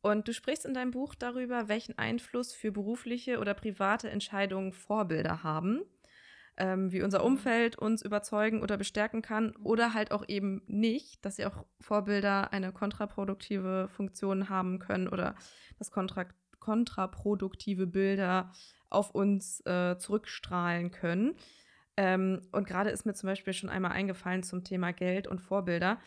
[0.00, 5.42] Und du sprichst in deinem Buch darüber, welchen Einfluss für berufliche oder private Entscheidungen Vorbilder
[5.42, 5.82] haben
[6.58, 11.36] ähm, wie unser Umfeld uns überzeugen oder bestärken kann oder halt auch eben nicht, dass
[11.36, 15.34] sie auch Vorbilder eine kontraproduktive Funktion haben können oder
[15.78, 16.26] dass kontra
[16.58, 18.52] kontraproduktive Bilder
[18.90, 21.36] auf uns äh, zurückstrahlen können.
[21.96, 25.98] Ähm, und gerade ist mir zum Beispiel schon einmal eingefallen zum Thema Geld und Vorbilder.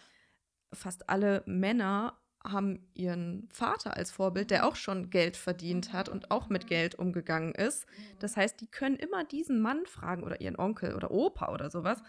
[0.74, 6.32] Fast alle Männer haben ihren Vater als Vorbild, der auch schon Geld verdient hat und
[6.32, 7.86] auch mit Geld umgegangen ist.
[8.20, 12.02] Das heißt, die können immer diesen Mann fragen oder ihren Onkel oder Opa oder sowas.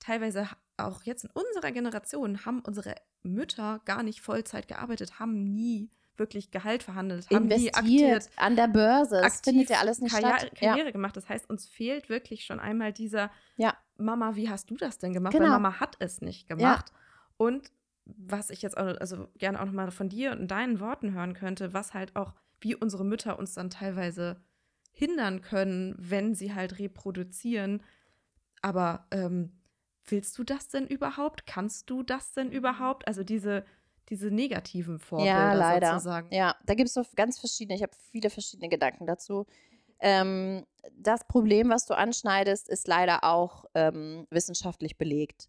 [0.00, 5.90] Teilweise auch jetzt in unserer Generation haben unsere Mütter gar nicht Vollzeit gearbeitet, haben nie
[6.16, 9.20] wirklich Gehalt verhandelt, haben Investiert nie aktiert, an der Börse.
[9.22, 10.54] Das findet ja alles nicht Karriere, statt.
[10.58, 10.90] Karriere ja.
[10.90, 11.16] gemacht.
[11.16, 13.76] Das heißt, uns fehlt wirklich schon einmal dieser ja.
[13.98, 15.32] Mama, wie hast du das denn gemacht?
[15.32, 15.44] Genau.
[15.44, 16.86] Weil Mama hat es nicht gemacht.
[16.88, 16.96] Ja.
[17.36, 17.70] Und
[18.06, 21.74] was ich jetzt auch, also gerne auch nochmal von dir und deinen Worten hören könnte,
[21.74, 24.40] was halt auch, wie unsere Mütter uns dann teilweise
[24.92, 27.82] hindern können, wenn sie halt reproduzieren.
[28.62, 29.60] Aber ähm,
[30.06, 31.46] willst du das denn überhaupt?
[31.46, 33.06] Kannst du das denn überhaupt?
[33.06, 33.64] Also diese,
[34.08, 35.92] diese negativen Vorbilder ja, leider.
[35.92, 36.32] sozusagen.
[36.32, 39.46] Ja, da gibt es so ganz verschiedene, ich habe viele verschiedene Gedanken dazu.
[39.98, 40.64] Ähm,
[40.96, 45.48] das Problem, was du anschneidest, ist leider auch ähm, wissenschaftlich belegt.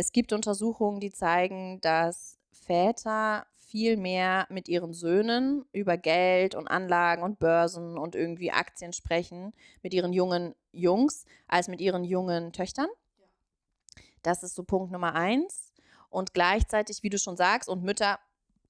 [0.00, 6.68] Es gibt Untersuchungen, die zeigen, dass Väter viel mehr mit ihren Söhnen über Geld und
[6.68, 12.52] Anlagen und Börsen und irgendwie Aktien sprechen, mit ihren jungen Jungs, als mit ihren jungen
[12.52, 12.86] Töchtern.
[14.22, 15.72] Das ist so Punkt Nummer eins.
[16.10, 18.20] Und gleichzeitig, wie du schon sagst, und Mütter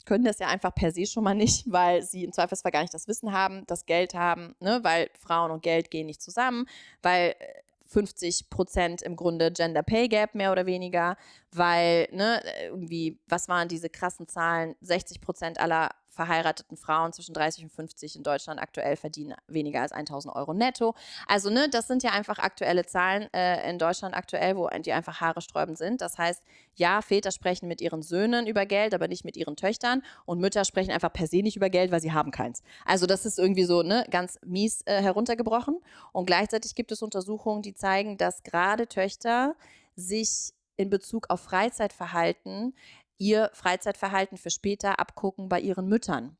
[0.06, 2.94] können das ja einfach per se schon mal nicht, weil sie im Zweifelsfall gar nicht
[2.94, 4.80] das Wissen haben, das Geld haben, ne?
[4.82, 6.64] weil Frauen und Geld gehen nicht zusammen,
[7.02, 11.16] weil äh, 50 Prozent im Grunde Gender Pay Gap mehr oder weniger,
[11.52, 14.76] weil, ne, irgendwie, was waren diese krassen Zahlen?
[14.80, 19.92] 60 Prozent aller verheirateten Frauen zwischen 30 und 50 in Deutschland aktuell verdienen weniger als
[19.92, 20.96] 1000 Euro netto.
[21.28, 25.20] Also, ne, das sind ja einfach aktuelle Zahlen äh, in Deutschland aktuell, wo die einfach
[25.20, 26.00] haaresträubend sind.
[26.00, 26.42] Das heißt,
[26.74, 30.02] ja, Väter sprechen mit ihren Söhnen über Geld, aber nicht mit ihren Töchtern.
[30.26, 32.64] Und Mütter sprechen einfach per se nicht über Geld, weil sie haben keins.
[32.84, 35.78] Also, das ist irgendwie so ne, ganz mies äh, heruntergebrochen.
[36.10, 39.54] Und gleichzeitig gibt es Untersuchungen, die zeigen, dass gerade Töchter
[39.94, 42.74] sich in Bezug auf Freizeitverhalten
[43.18, 46.36] ihr Freizeitverhalten für später abgucken bei ihren Müttern.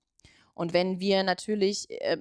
[0.55, 2.19] Und wenn wir natürlich äh,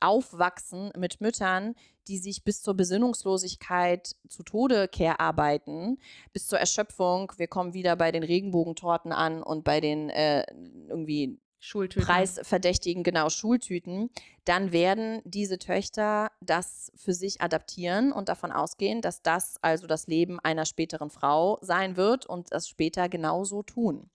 [0.00, 1.74] aufwachsen mit Müttern,
[2.08, 5.98] die sich bis zur Besinnungslosigkeit zu Tode care arbeiten,
[6.32, 7.32] bis zur Erschöpfung.
[7.38, 10.44] Wir kommen wieder bei den Regenbogentorten an und bei den äh,
[10.88, 12.06] irgendwie Schultüten.
[12.06, 14.10] preisverdächtigen, genau, Schultüten,
[14.44, 20.06] dann werden diese Töchter das für sich adaptieren und davon ausgehen, dass das also das
[20.06, 24.10] Leben einer späteren Frau sein wird und das später genauso tun.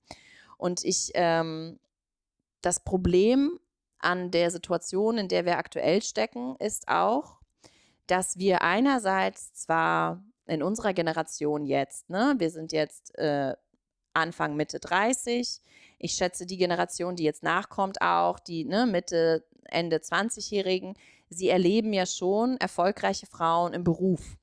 [0.58, 1.80] Und ich, ähm,
[2.62, 3.60] das Problem
[3.98, 7.40] an der Situation, in der wir aktuell stecken, ist auch,
[8.06, 13.56] dass wir einerseits zwar in unserer Generation jetzt, ne, wir sind jetzt äh,
[14.14, 15.62] Anfang, Mitte 30,
[16.00, 20.96] ich schätze die Generation, die jetzt nachkommt, auch die ne, Mitte, Ende 20-Jährigen,
[21.30, 24.38] sie erleben ja schon erfolgreiche Frauen im Beruf.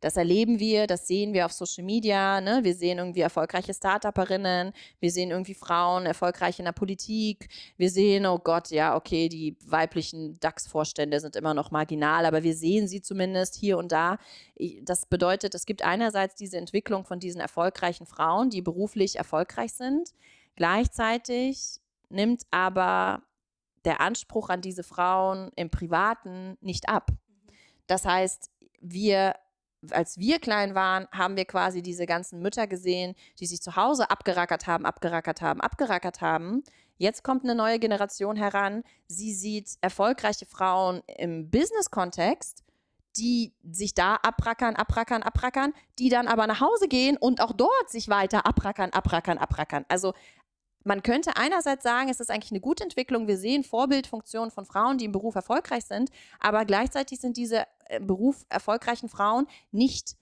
[0.00, 2.40] Das erleben wir, das sehen wir auf Social Media.
[2.40, 2.60] Ne?
[2.62, 7.48] Wir sehen irgendwie erfolgreiche Start-Uperinnen, wir sehen irgendwie Frauen erfolgreich in der Politik.
[7.76, 12.54] Wir sehen, oh Gott, ja, okay, die weiblichen DAX-Vorstände sind immer noch marginal, aber wir
[12.54, 14.18] sehen sie zumindest hier und da.
[14.82, 20.14] Das bedeutet, es gibt einerseits diese Entwicklung von diesen erfolgreichen Frauen, die beruflich erfolgreich sind.
[20.60, 21.80] Gleichzeitig
[22.10, 23.22] nimmt aber
[23.86, 27.08] der Anspruch an diese Frauen im Privaten nicht ab.
[27.86, 28.50] Das heißt,
[28.82, 29.36] wir
[29.90, 34.10] als wir klein waren, haben wir quasi diese ganzen Mütter gesehen, die sich zu Hause
[34.10, 36.62] abgerackert haben, abgerackert haben, abgerackert haben.
[36.98, 38.84] Jetzt kommt eine neue Generation heran.
[39.06, 42.64] Sie sieht erfolgreiche Frauen im Business-Kontext,
[43.16, 47.90] die sich da abrackern, abrackern, abrackern, die dann aber nach Hause gehen und auch dort
[47.90, 49.84] sich weiter abrackern, abrackern, abrackern.
[49.88, 50.14] Also
[50.84, 53.28] man könnte einerseits sagen, es ist eigentlich eine gute Entwicklung.
[53.28, 58.00] Wir sehen Vorbildfunktionen von Frauen, die im Beruf erfolgreich sind, aber gleichzeitig sind diese äh,
[58.00, 60.16] Beruf erfolgreichen Frauen nicht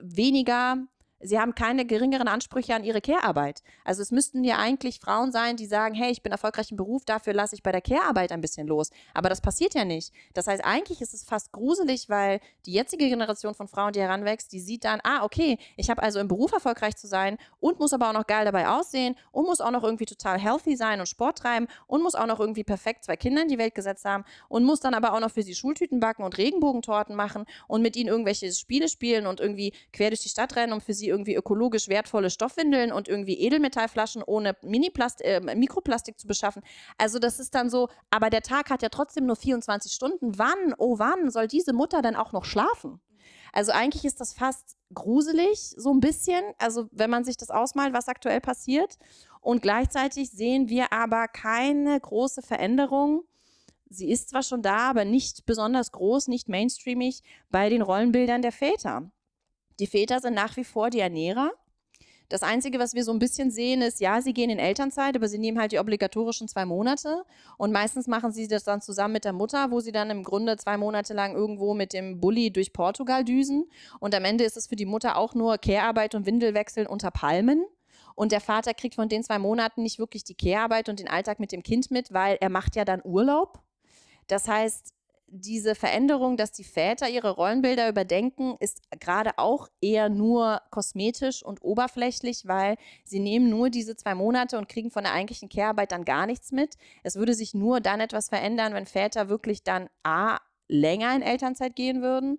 [0.00, 0.78] weniger
[1.22, 3.62] Sie haben keine geringeren Ansprüche an ihre Care-Arbeit.
[3.84, 7.04] Also es müssten ja eigentlich Frauen sein, die sagen, hey, ich bin erfolgreich im Beruf,
[7.04, 8.90] dafür lasse ich bei der Care-Arbeit ein bisschen los.
[9.12, 10.14] Aber das passiert ja nicht.
[10.32, 14.50] Das heißt, eigentlich ist es fast gruselig, weil die jetzige Generation von Frauen, die heranwächst,
[14.52, 17.92] die sieht dann, ah, okay, ich habe also im Beruf erfolgreich zu sein und muss
[17.92, 21.06] aber auch noch geil dabei aussehen und muss auch noch irgendwie total healthy sein und
[21.06, 24.24] Sport treiben und muss auch noch irgendwie perfekt zwei Kinder in die Welt gesetzt haben
[24.48, 27.94] und muss dann aber auch noch für sie Schultüten backen und Regenbogentorten machen und mit
[27.96, 31.34] ihnen irgendwelche Spiele spielen und irgendwie quer durch die Stadt rennen, um für sie irgendwie
[31.34, 36.62] ökologisch wertvolle Stoffwindeln und irgendwie Edelmetallflaschen ohne Miniplast äh, Mikroplastik zu beschaffen.
[36.96, 40.38] Also das ist dann so, aber der Tag hat ja trotzdem nur 24 Stunden.
[40.38, 43.00] Wann, oh wann soll diese Mutter dann auch noch schlafen?
[43.52, 47.92] Also eigentlich ist das fast gruselig, so ein bisschen, also wenn man sich das ausmalt,
[47.92, 48.98] was aktuell passiert.
[49.40, 53.24] Und gleichzeitig sehen wir aber keine große Veränderung.
[53.88, 58.52] Sie ist zwar schon da, aber nicht besonders groß, nicht mainstreamig bei den Rollenbildern der
[58.52, 59.10] Väter.
[59.80, 61.50] Die Väter sind nach wie vor die Ernährer.
[62.28, 65.26] Das Einzige, was wir so ein bisschen sehen, ist, ja, sie gehen in Elternzeit, aber
[65.26, 67.24] sie nehmen halt die obligatorischen zwei Monate.
[67.58, 70.56] Und meistens machen sie das dann zusammen mit der Mutter, wo sie dann im Grunde
[70.56, 73.68] zwei Monate lang irgendwo mit dem Bulli durch Portugal düsen.
[73.98, 77.64] Und am Ende ist es für die Mutter auch nur Kehrarbeit und Windelwechseln unter Palmen.
[78.14, 81.40] Und der Vater kriegt von den zwei Monaten nicht wirklich die Kehrarbeit und den Alltag
[81.40, 83.60] mit dem Kind mit, weil er macht ja dann Urlaub.
[84.28, 84.94] Das heißt,
[85.30, 91.62] diese Veränderung, dass die Väter ihre Rollenbilder überdenken, ist gerade auch eher nur kosmetisch und
[91.62, 96.04] oberflächlich, weil sie nehmen nur diese zwei Monate und kriegen von der eigentlichen Care-Arbeit dann
[96.04, 96.74] gar nichts mit.
[97.04, 101.74] Es würde sich nur dann etwas verändern, wenn Väter wirklich dann A länger in Elternzeit
[101.74, 102.38] gehen würden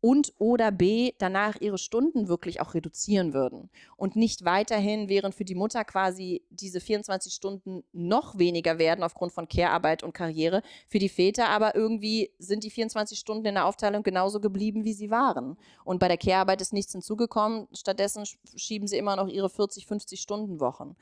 [0.00, 5.44] und oder B danach ihre Stunden wirklich auch reduzieren würden und nicht weiterhin, während für
[5.44, 10.98] die Mutter quasi diese 24 Stunden noch weniger werden aufgrund von Care-Arbeit und Karriere, für
[10.98, 15.10] die Väter aber irgendwie sind die 24 Stunden in der Aufteilung genauso geblieben, wie sie
[15.10, 15.56] waren.
[15.84, 18.24] Und bei der Care-Arbeit ist nichts hinzugekommen, stattdessen
[18.54, 20.96] schieben sie immer noch ihre 40, 50 Stunden Wochen.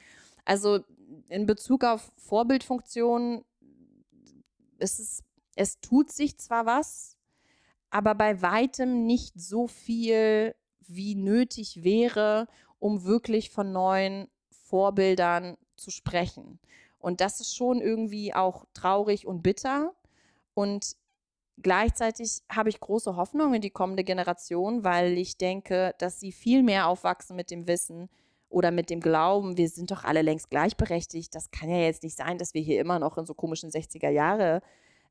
[0.44, 0.80] Also
[1.28, 3.44] in Bezug auf Vorbildfunktionen
[4.78, 5.22] es,
[5.56, 7.17] es tut sich zwar was,
[7.90, 12.46] aber bei weitem nicht so viel, wie nötig wäre,
[12.78, 16.58] um wirklich von neuen Vorbildern zu sprechen.
[16.98, 19.94] Und das ist schon irgendwie auch traurig und bitter.
[20.54, 20.96] Und
[21.62, 26.62] gleichzeitig habe ich große Hoffnung in die kommende Generation, weil ich denke, dass sie viel
[26.62, 28.08] mehr aufwachsen mit dem Wissen,
[28.50, 31.34] oder mit dem Glauben, wir sind doch alle längst gleichberechtigt.
[31.34, 34.08] Das kann ja jetzt nicht sein, dass wir hier immer noch in so komischen 60er
[34.08, 34.62] Jahre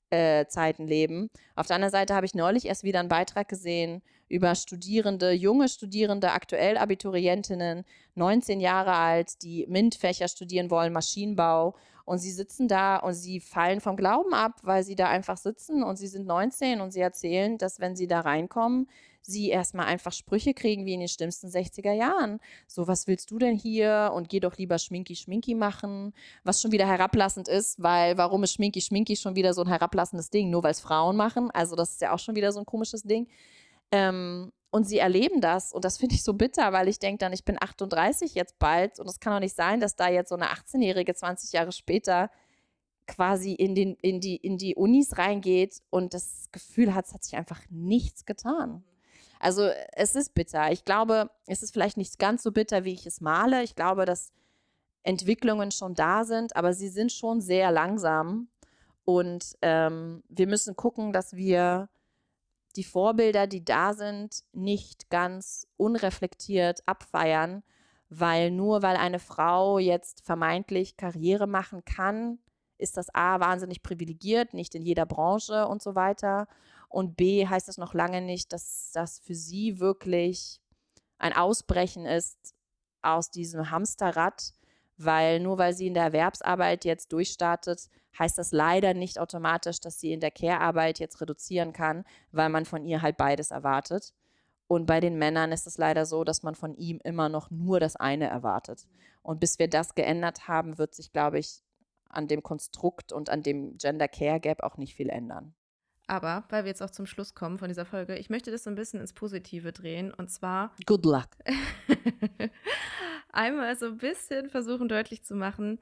[0.09, 1.29] äh, Zeiten leben.
[1.55, 5.69] Auf der anderen Seite habe ich neulich erst wieder einen Beitrag gesehen über Studierende, junge
[5.69, 7.85] Studierende, aktuell Abiturientinnen,
[8.15, 11.75] 19 Jahre alt, die MINT-Fächer studieren wollen, Maschinenbau.
[12.05, 15.83] Und sie sitzen da und sie fallen vom Glauben ab, weil sie da einfach sitzen
[15.83, 18.87] und sie sind 19 und sie erzählen, dass wenn sie da reinkommen,
[19.27, 22.39] sie erstmal einfach Sprüche kriegen wie in den schlimmsten 60er Jahren.
[22.67, 24.11] So, was willst du denn hier?
[24.15, 26.13] Und geh doch lieber Schminki Schminki machen,
[26.43, 30.29] was schon wieder herablassend ist, weil warum ist Schminki Schminki schon wieder so ein herablassendes
[30.29, 30.49] Ding?
[30.49, 31.51] Nur weil es Frauen machen.
[31.51, 33.27] Also, das ist ja auch schon wieder so ein komisches Ding.
[33.91, 37.31] Ähm, und sie erleben das und das finde ich so bitter, weil ich denke dann,
[37.31, 40.35] ich bin 38 jetzt bald und es kann doch nicht sein, dass da jetzt so
[40.35, 42.29] eine 18-Jährige 20 Jahre später
[43.07, 47.23] quasi in, den, in, die, in die Unis reingeht und das Gefühl hat, es hat
[47.23, 48.83] sich einfach nichts getan.
[49.39, 50.71] Also es ist bitter.
[50.71, 53.63] Ich glaube, es ist vielleicht nicht ganz so bitter, wie ich es male.
[53.63, 54.31] Ich glaube, dass
[55.03, 58.49] Entwicklungen schon da sind, aber sie sind schon sehr langsam.
[59.05, 61.89] Und ähm, wir müssen gucken, dass wir
[62.75, 67.63] die Vorbilder, die da sind, nicht ganz unreflektiert abfeiern,
[68.09, 72.39] weil nur weil eine Frau jetzt vermeintlich Karriere machen kann,
[72.77, 76.47] ist das A wahnsinnig privilegiert, nicht in jeder Branche und so weiter.
[76.89, 80.61] Und B heißt das noch lange nicht, dass das für sie wirklich
[81.17, 82.55] ein Ausbrechen ist
[83.01, 84.53] aus diesem Hamsterrad,
[84.97, 89.99] weil nur weil sie in der Erwerbsarbeit jetzt durchstartet, heißt das leider nicht automatisch, dass
[89.99, 94.13] sie in der Care-Arbeit jetzt reduzieren kann, weil man von ihr halt beides erwartet.
[94.67, 97.79] Und bei den Männern ist es leider so, dass man von ihm immer noch nur
[97.79, 98.87] das eine erwartet.
[99.21, 101.63] Und bis wir das geändert haben, wird sich, glaube ich,
[102.09, 105.53] an dem Konstrukt und an dem Gender Care Gap auch nicht viel ändern.
[106.07, 108.69] Aber, weil wir jetzt auch zum Schluss kommen von dieser Folge, ich möchte das so
[108.69, 110.13] ein bisschen ins Positive drehen.
[110.13, 110.73] Und zwar.
[110.85, 111.27] Good luck.
[113.37, 115.79] einmal so ein bisschen versuchen deutlich zu machen,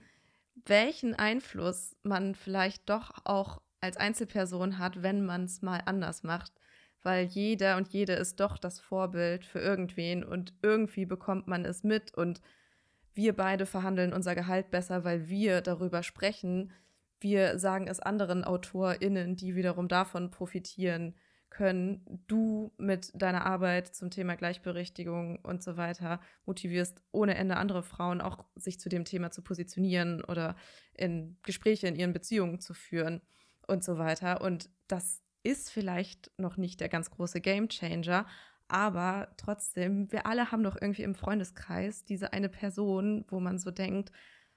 [0.66, 6.54] welchen Einfluss man vielleicht doch auch als Einzelperson hat, wenn man es mal anders macht.
[7.02, 11.84] Weil jeder und jede ist doch das Vorbild für irgendwen und irgendwie bekommt man es
[11.84, 12.42] mit und
[13.14, 16.74] wir beide verhandeln unser Gehalt besser, weil wir darüber sprechen,
[17.20, 21.16] wir sagen es anderen AutorInnen, die wiederum davon profitieren
[21.50, 22.24] können.
[22.28, 28.22] Du mit deiner Arbeit zum Thema Gleichberechtigung und so weiter motivierst ohne Ende andere Frauen
[28.22, 30.56] auch, sich zu dem Thema zu positionieren oder
[30.94, 33.22] in Gespräche in ihren Beziehungen zu führen
[33.68, 34.42] und so weiter.
[34.42, 38.26] Und das ist vielleicht noch nicht der ganz große Gamechanger,
[38.68, 43.72] aber trotzdem, wir alle haben doch irgendwie im Freundeskreis diese eine Person, wo man so
[43.72, 44.12] denkt,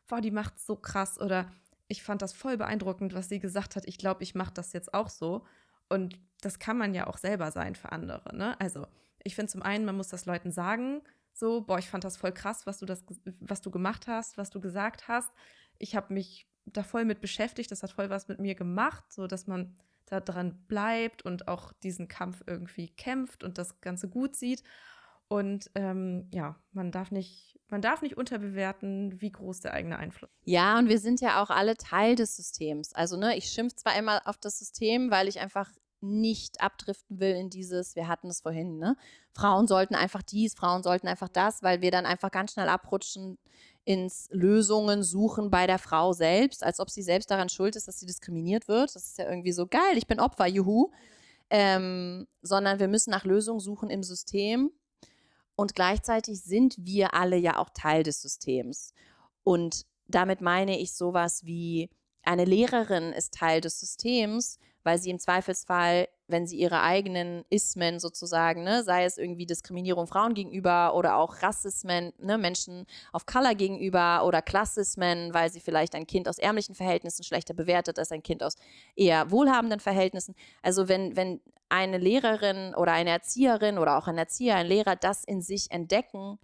[0.06, 1.50] boah, die macht's so krass oder
[1.88, 3.84] ich fand das voll beeindruckend, was sie gesagt hat.
[3.86, 5.44] Ich glaube, ich mache das jetzt auch so.
[5.88, 8.36] Und das kann man ja auch selber sein für andere.
[8.36, 8.60] Ne?
[8.60, 8.86] Also,
[9.24, 12.32] ich finde zum einen, man muss das Leuten sagen, so, boah, ich fand das voll
[12.32, 13.04] krass, was du, das,
[13.40, 15.32] was du gemacht hast, was du gesagt hast.
[15.78, 19.26] Ich habe mich da voll mit beschäftigt, das hat voll was mit mir gemacht, so
[19.26, 19.76] dass man
[20.06, 24.62] da dran bleibt und auch diesen Kampf irgendwie kämpft und das Ganze gut sieht.
[25.28, 30.30] Und ähm, ja, man darf nicht, man darf nicht unterbewerten, wie groß der eigene Einfluss
[30.30, 30.46] ist.
[30.46, 32.94] Ja, und wir sind ja auch alle Teil des Systems.
[32.94, 35.70] Also, ne, ich schimpfe zwar immer auf das System, weil ich einfach
[36.00, 38.96] nicht abdriften will in dieses, wir hatten es vorhin, ne?
[39.34, 43.36] Frauen sollten einfach dies, Frauen sollten einfach das, weil wir dann einfach ganz schnell abrutschen
[43.84, 47.98] ins Lösungen suchen bei der Frau selbst, als ob sie selbst daran schuld ist, dass
[47.98, 48.94] sie diskriminiert wird.
[48.94, 50.90] Das ist ja irgendwie so geil, ich bin Opfer, juhu.
[51.50, 54.70] Ähm, sondern wir müssen nach Lösungen suchen im System
[55.58, 58.94] und gleichzeitig sind wir alle ja auch Teil des Systems.
[59.42, 61.90] Und damit meine ich sowas wie,
[62.22, 68.00] eine Lehrerin ist Teil des Systems, weil sie im Zweifelsfall, wenn sie ihre eigenen Ismen
[68.00, 73.54] sozusagen, ne, sei es irgendwie Diskriminierung Frauen gegenüber oder auch Rassismen, ne, Menschen auf Color
[73.54, 78.22] gegenüber oder Klassismen, weil sie vielleicht ein Kind aus ärmlichen Verhältnissen schlechter bewertet als ein
[78.22, 78.54] Kind aus
[78.96, 80.34] eher wohlhabenden Verhältnissen.
[80.62, 85.22] Also wenn, wenn eine Lehrerin oder eine Erzieherin oder auch ein Erzieher, ein Lehrer das
[85.22, 86.38] in sich entdecken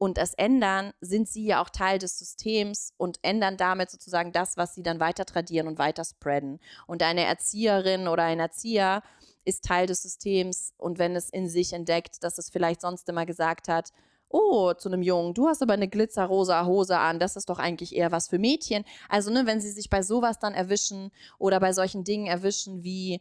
[0.00, 4.56] und es ändern, sind sie ja auch Teil des Systems und ändern damit sozusagen das,
[4.56, 6.58] was sie dann weiter tradieren und weiter spreaden.
[6.86, 9.02] Und eine Erzieherin oder ein Erzieher
[9.44, 13.26] ist Teil des Systems und wenn es in sich entdeckt, dass es vielleicht sonst immer
[13.26, 13.92] gesagt hat,
[14.30, 17.94] oh, zu einem Jungen, du hast aber eine glitzerrosa Hose an, das ist doch eigentlich
[17.94, 18.84] eher was für Mädchen.
[19.10, 23.20] Also, ne, wenn sie sich bei sowas dann erwischen oder bei solchen Dingen erwischen wie,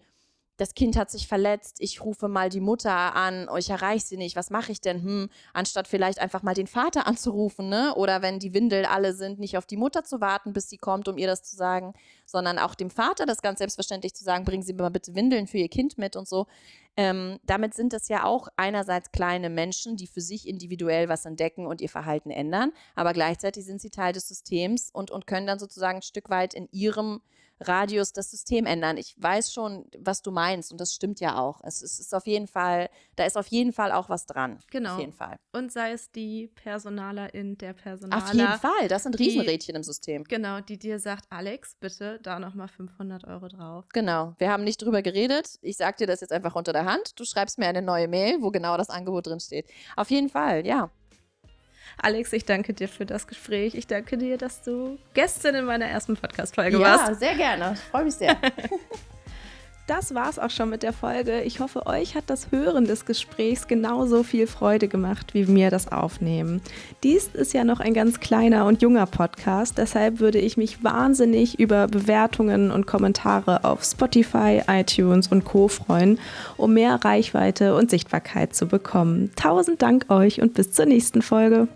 [0.59, 4.17] das Kind hat sich verletzt, ich rufe mal die Mutter an, oh, ich erreiche sie
[4.17, 5.01] nicht, was mache ich denn?
[5.01, 7.95] Hm, anstatt vielleicht einfach mal den Vater anzurufen, ne?
[7.95, 11.07] Oder wenn die Windel alle sind, nicht auf die Mutter zu warten, bis sie kommt,
[11.07, 11.93] um ihr das zu sagen,
[12.25, 15.47] sondern auch dem Vater das ganz selbstverständlich zu sagen, bringen Sie mir mal bitte Windeln
[15.47, 16.45] für Ihr Kind mit und so.
[16.97, 21.67] Ähm, damit sind es ja auch einerseits kleine Menschen, die für sich individuell was entdecken
[21.67, 25.59] und ihr Verhalten ändern, aber gleichzeitig sind sie Teil des Systems und, und können dann
[25.59, 27.21] sozusagen ein Stück weit in ihrem
[27.59, 28.97] Radius das System ändern.
[28.97, 31.61] Ich weiß schon, was du meinst und das stimmt ja auch.
[31.63, 34.59] Es ist, ist, auf jeden Fall, da ist auf jeden Fall auch was dran.
[34.71, 34.93] Genau.
[34.93, 35.37] Auf jeden Fall.
[35.51, 38.23] Und sei es die Personalerin, der Personaler.
[38.23, 40.23] Auf jeden Fall, das sind Riesenrädchen im System.
[40.23, 43.85] Genau, die dir sagt, Alex, bitte da nochmal 500 Euro drauf.
[43.93, 45.57] Genau, wir haben nicht drüber geredet.
[45.61, 47.19] Ich sag dir das jetzt einfach unter der Hand.
[47.19, 49.67] Du schreibst mir eine neue Mail, wo genau das Angebot drin steht.
[49.95, 50.91] Auf jeden Fall, ja.
[51.97, 53.75] Alex, ich danke dir für das Gespräch.
[53.75, 57.07] Ich danke dir, dass du Gästin in meiner ersten Podcast-Folge warst.
[57.07, 57.73] Ja, sehr gerne.
[57.73, 58.37] Ich freue mich sehr.
[59.89, 61.41] das war's auch schon mit der Folge.
[61.41, 65.91] Ich hoffe, euch hat das Hören des Gesprächs genauso viel Freude gemacht wie mir das
[65.91, 66.61] Aufnehmen.
[67.03, 71.59] Dies ist ja noch ein ganz kleiner und junger Podcast, deshalb würde ich mich wahnsinnig
[71.59, 76.19] über Bewertungen und Kommentare auf Spotify, iTunes und Co freuen,
[76.57, 79.31] um mehr Reichweite und Sichtbarkeit zu bekommen.
[79.35, 81.67] Tausend Dank euch und bis zur nächsten Folge.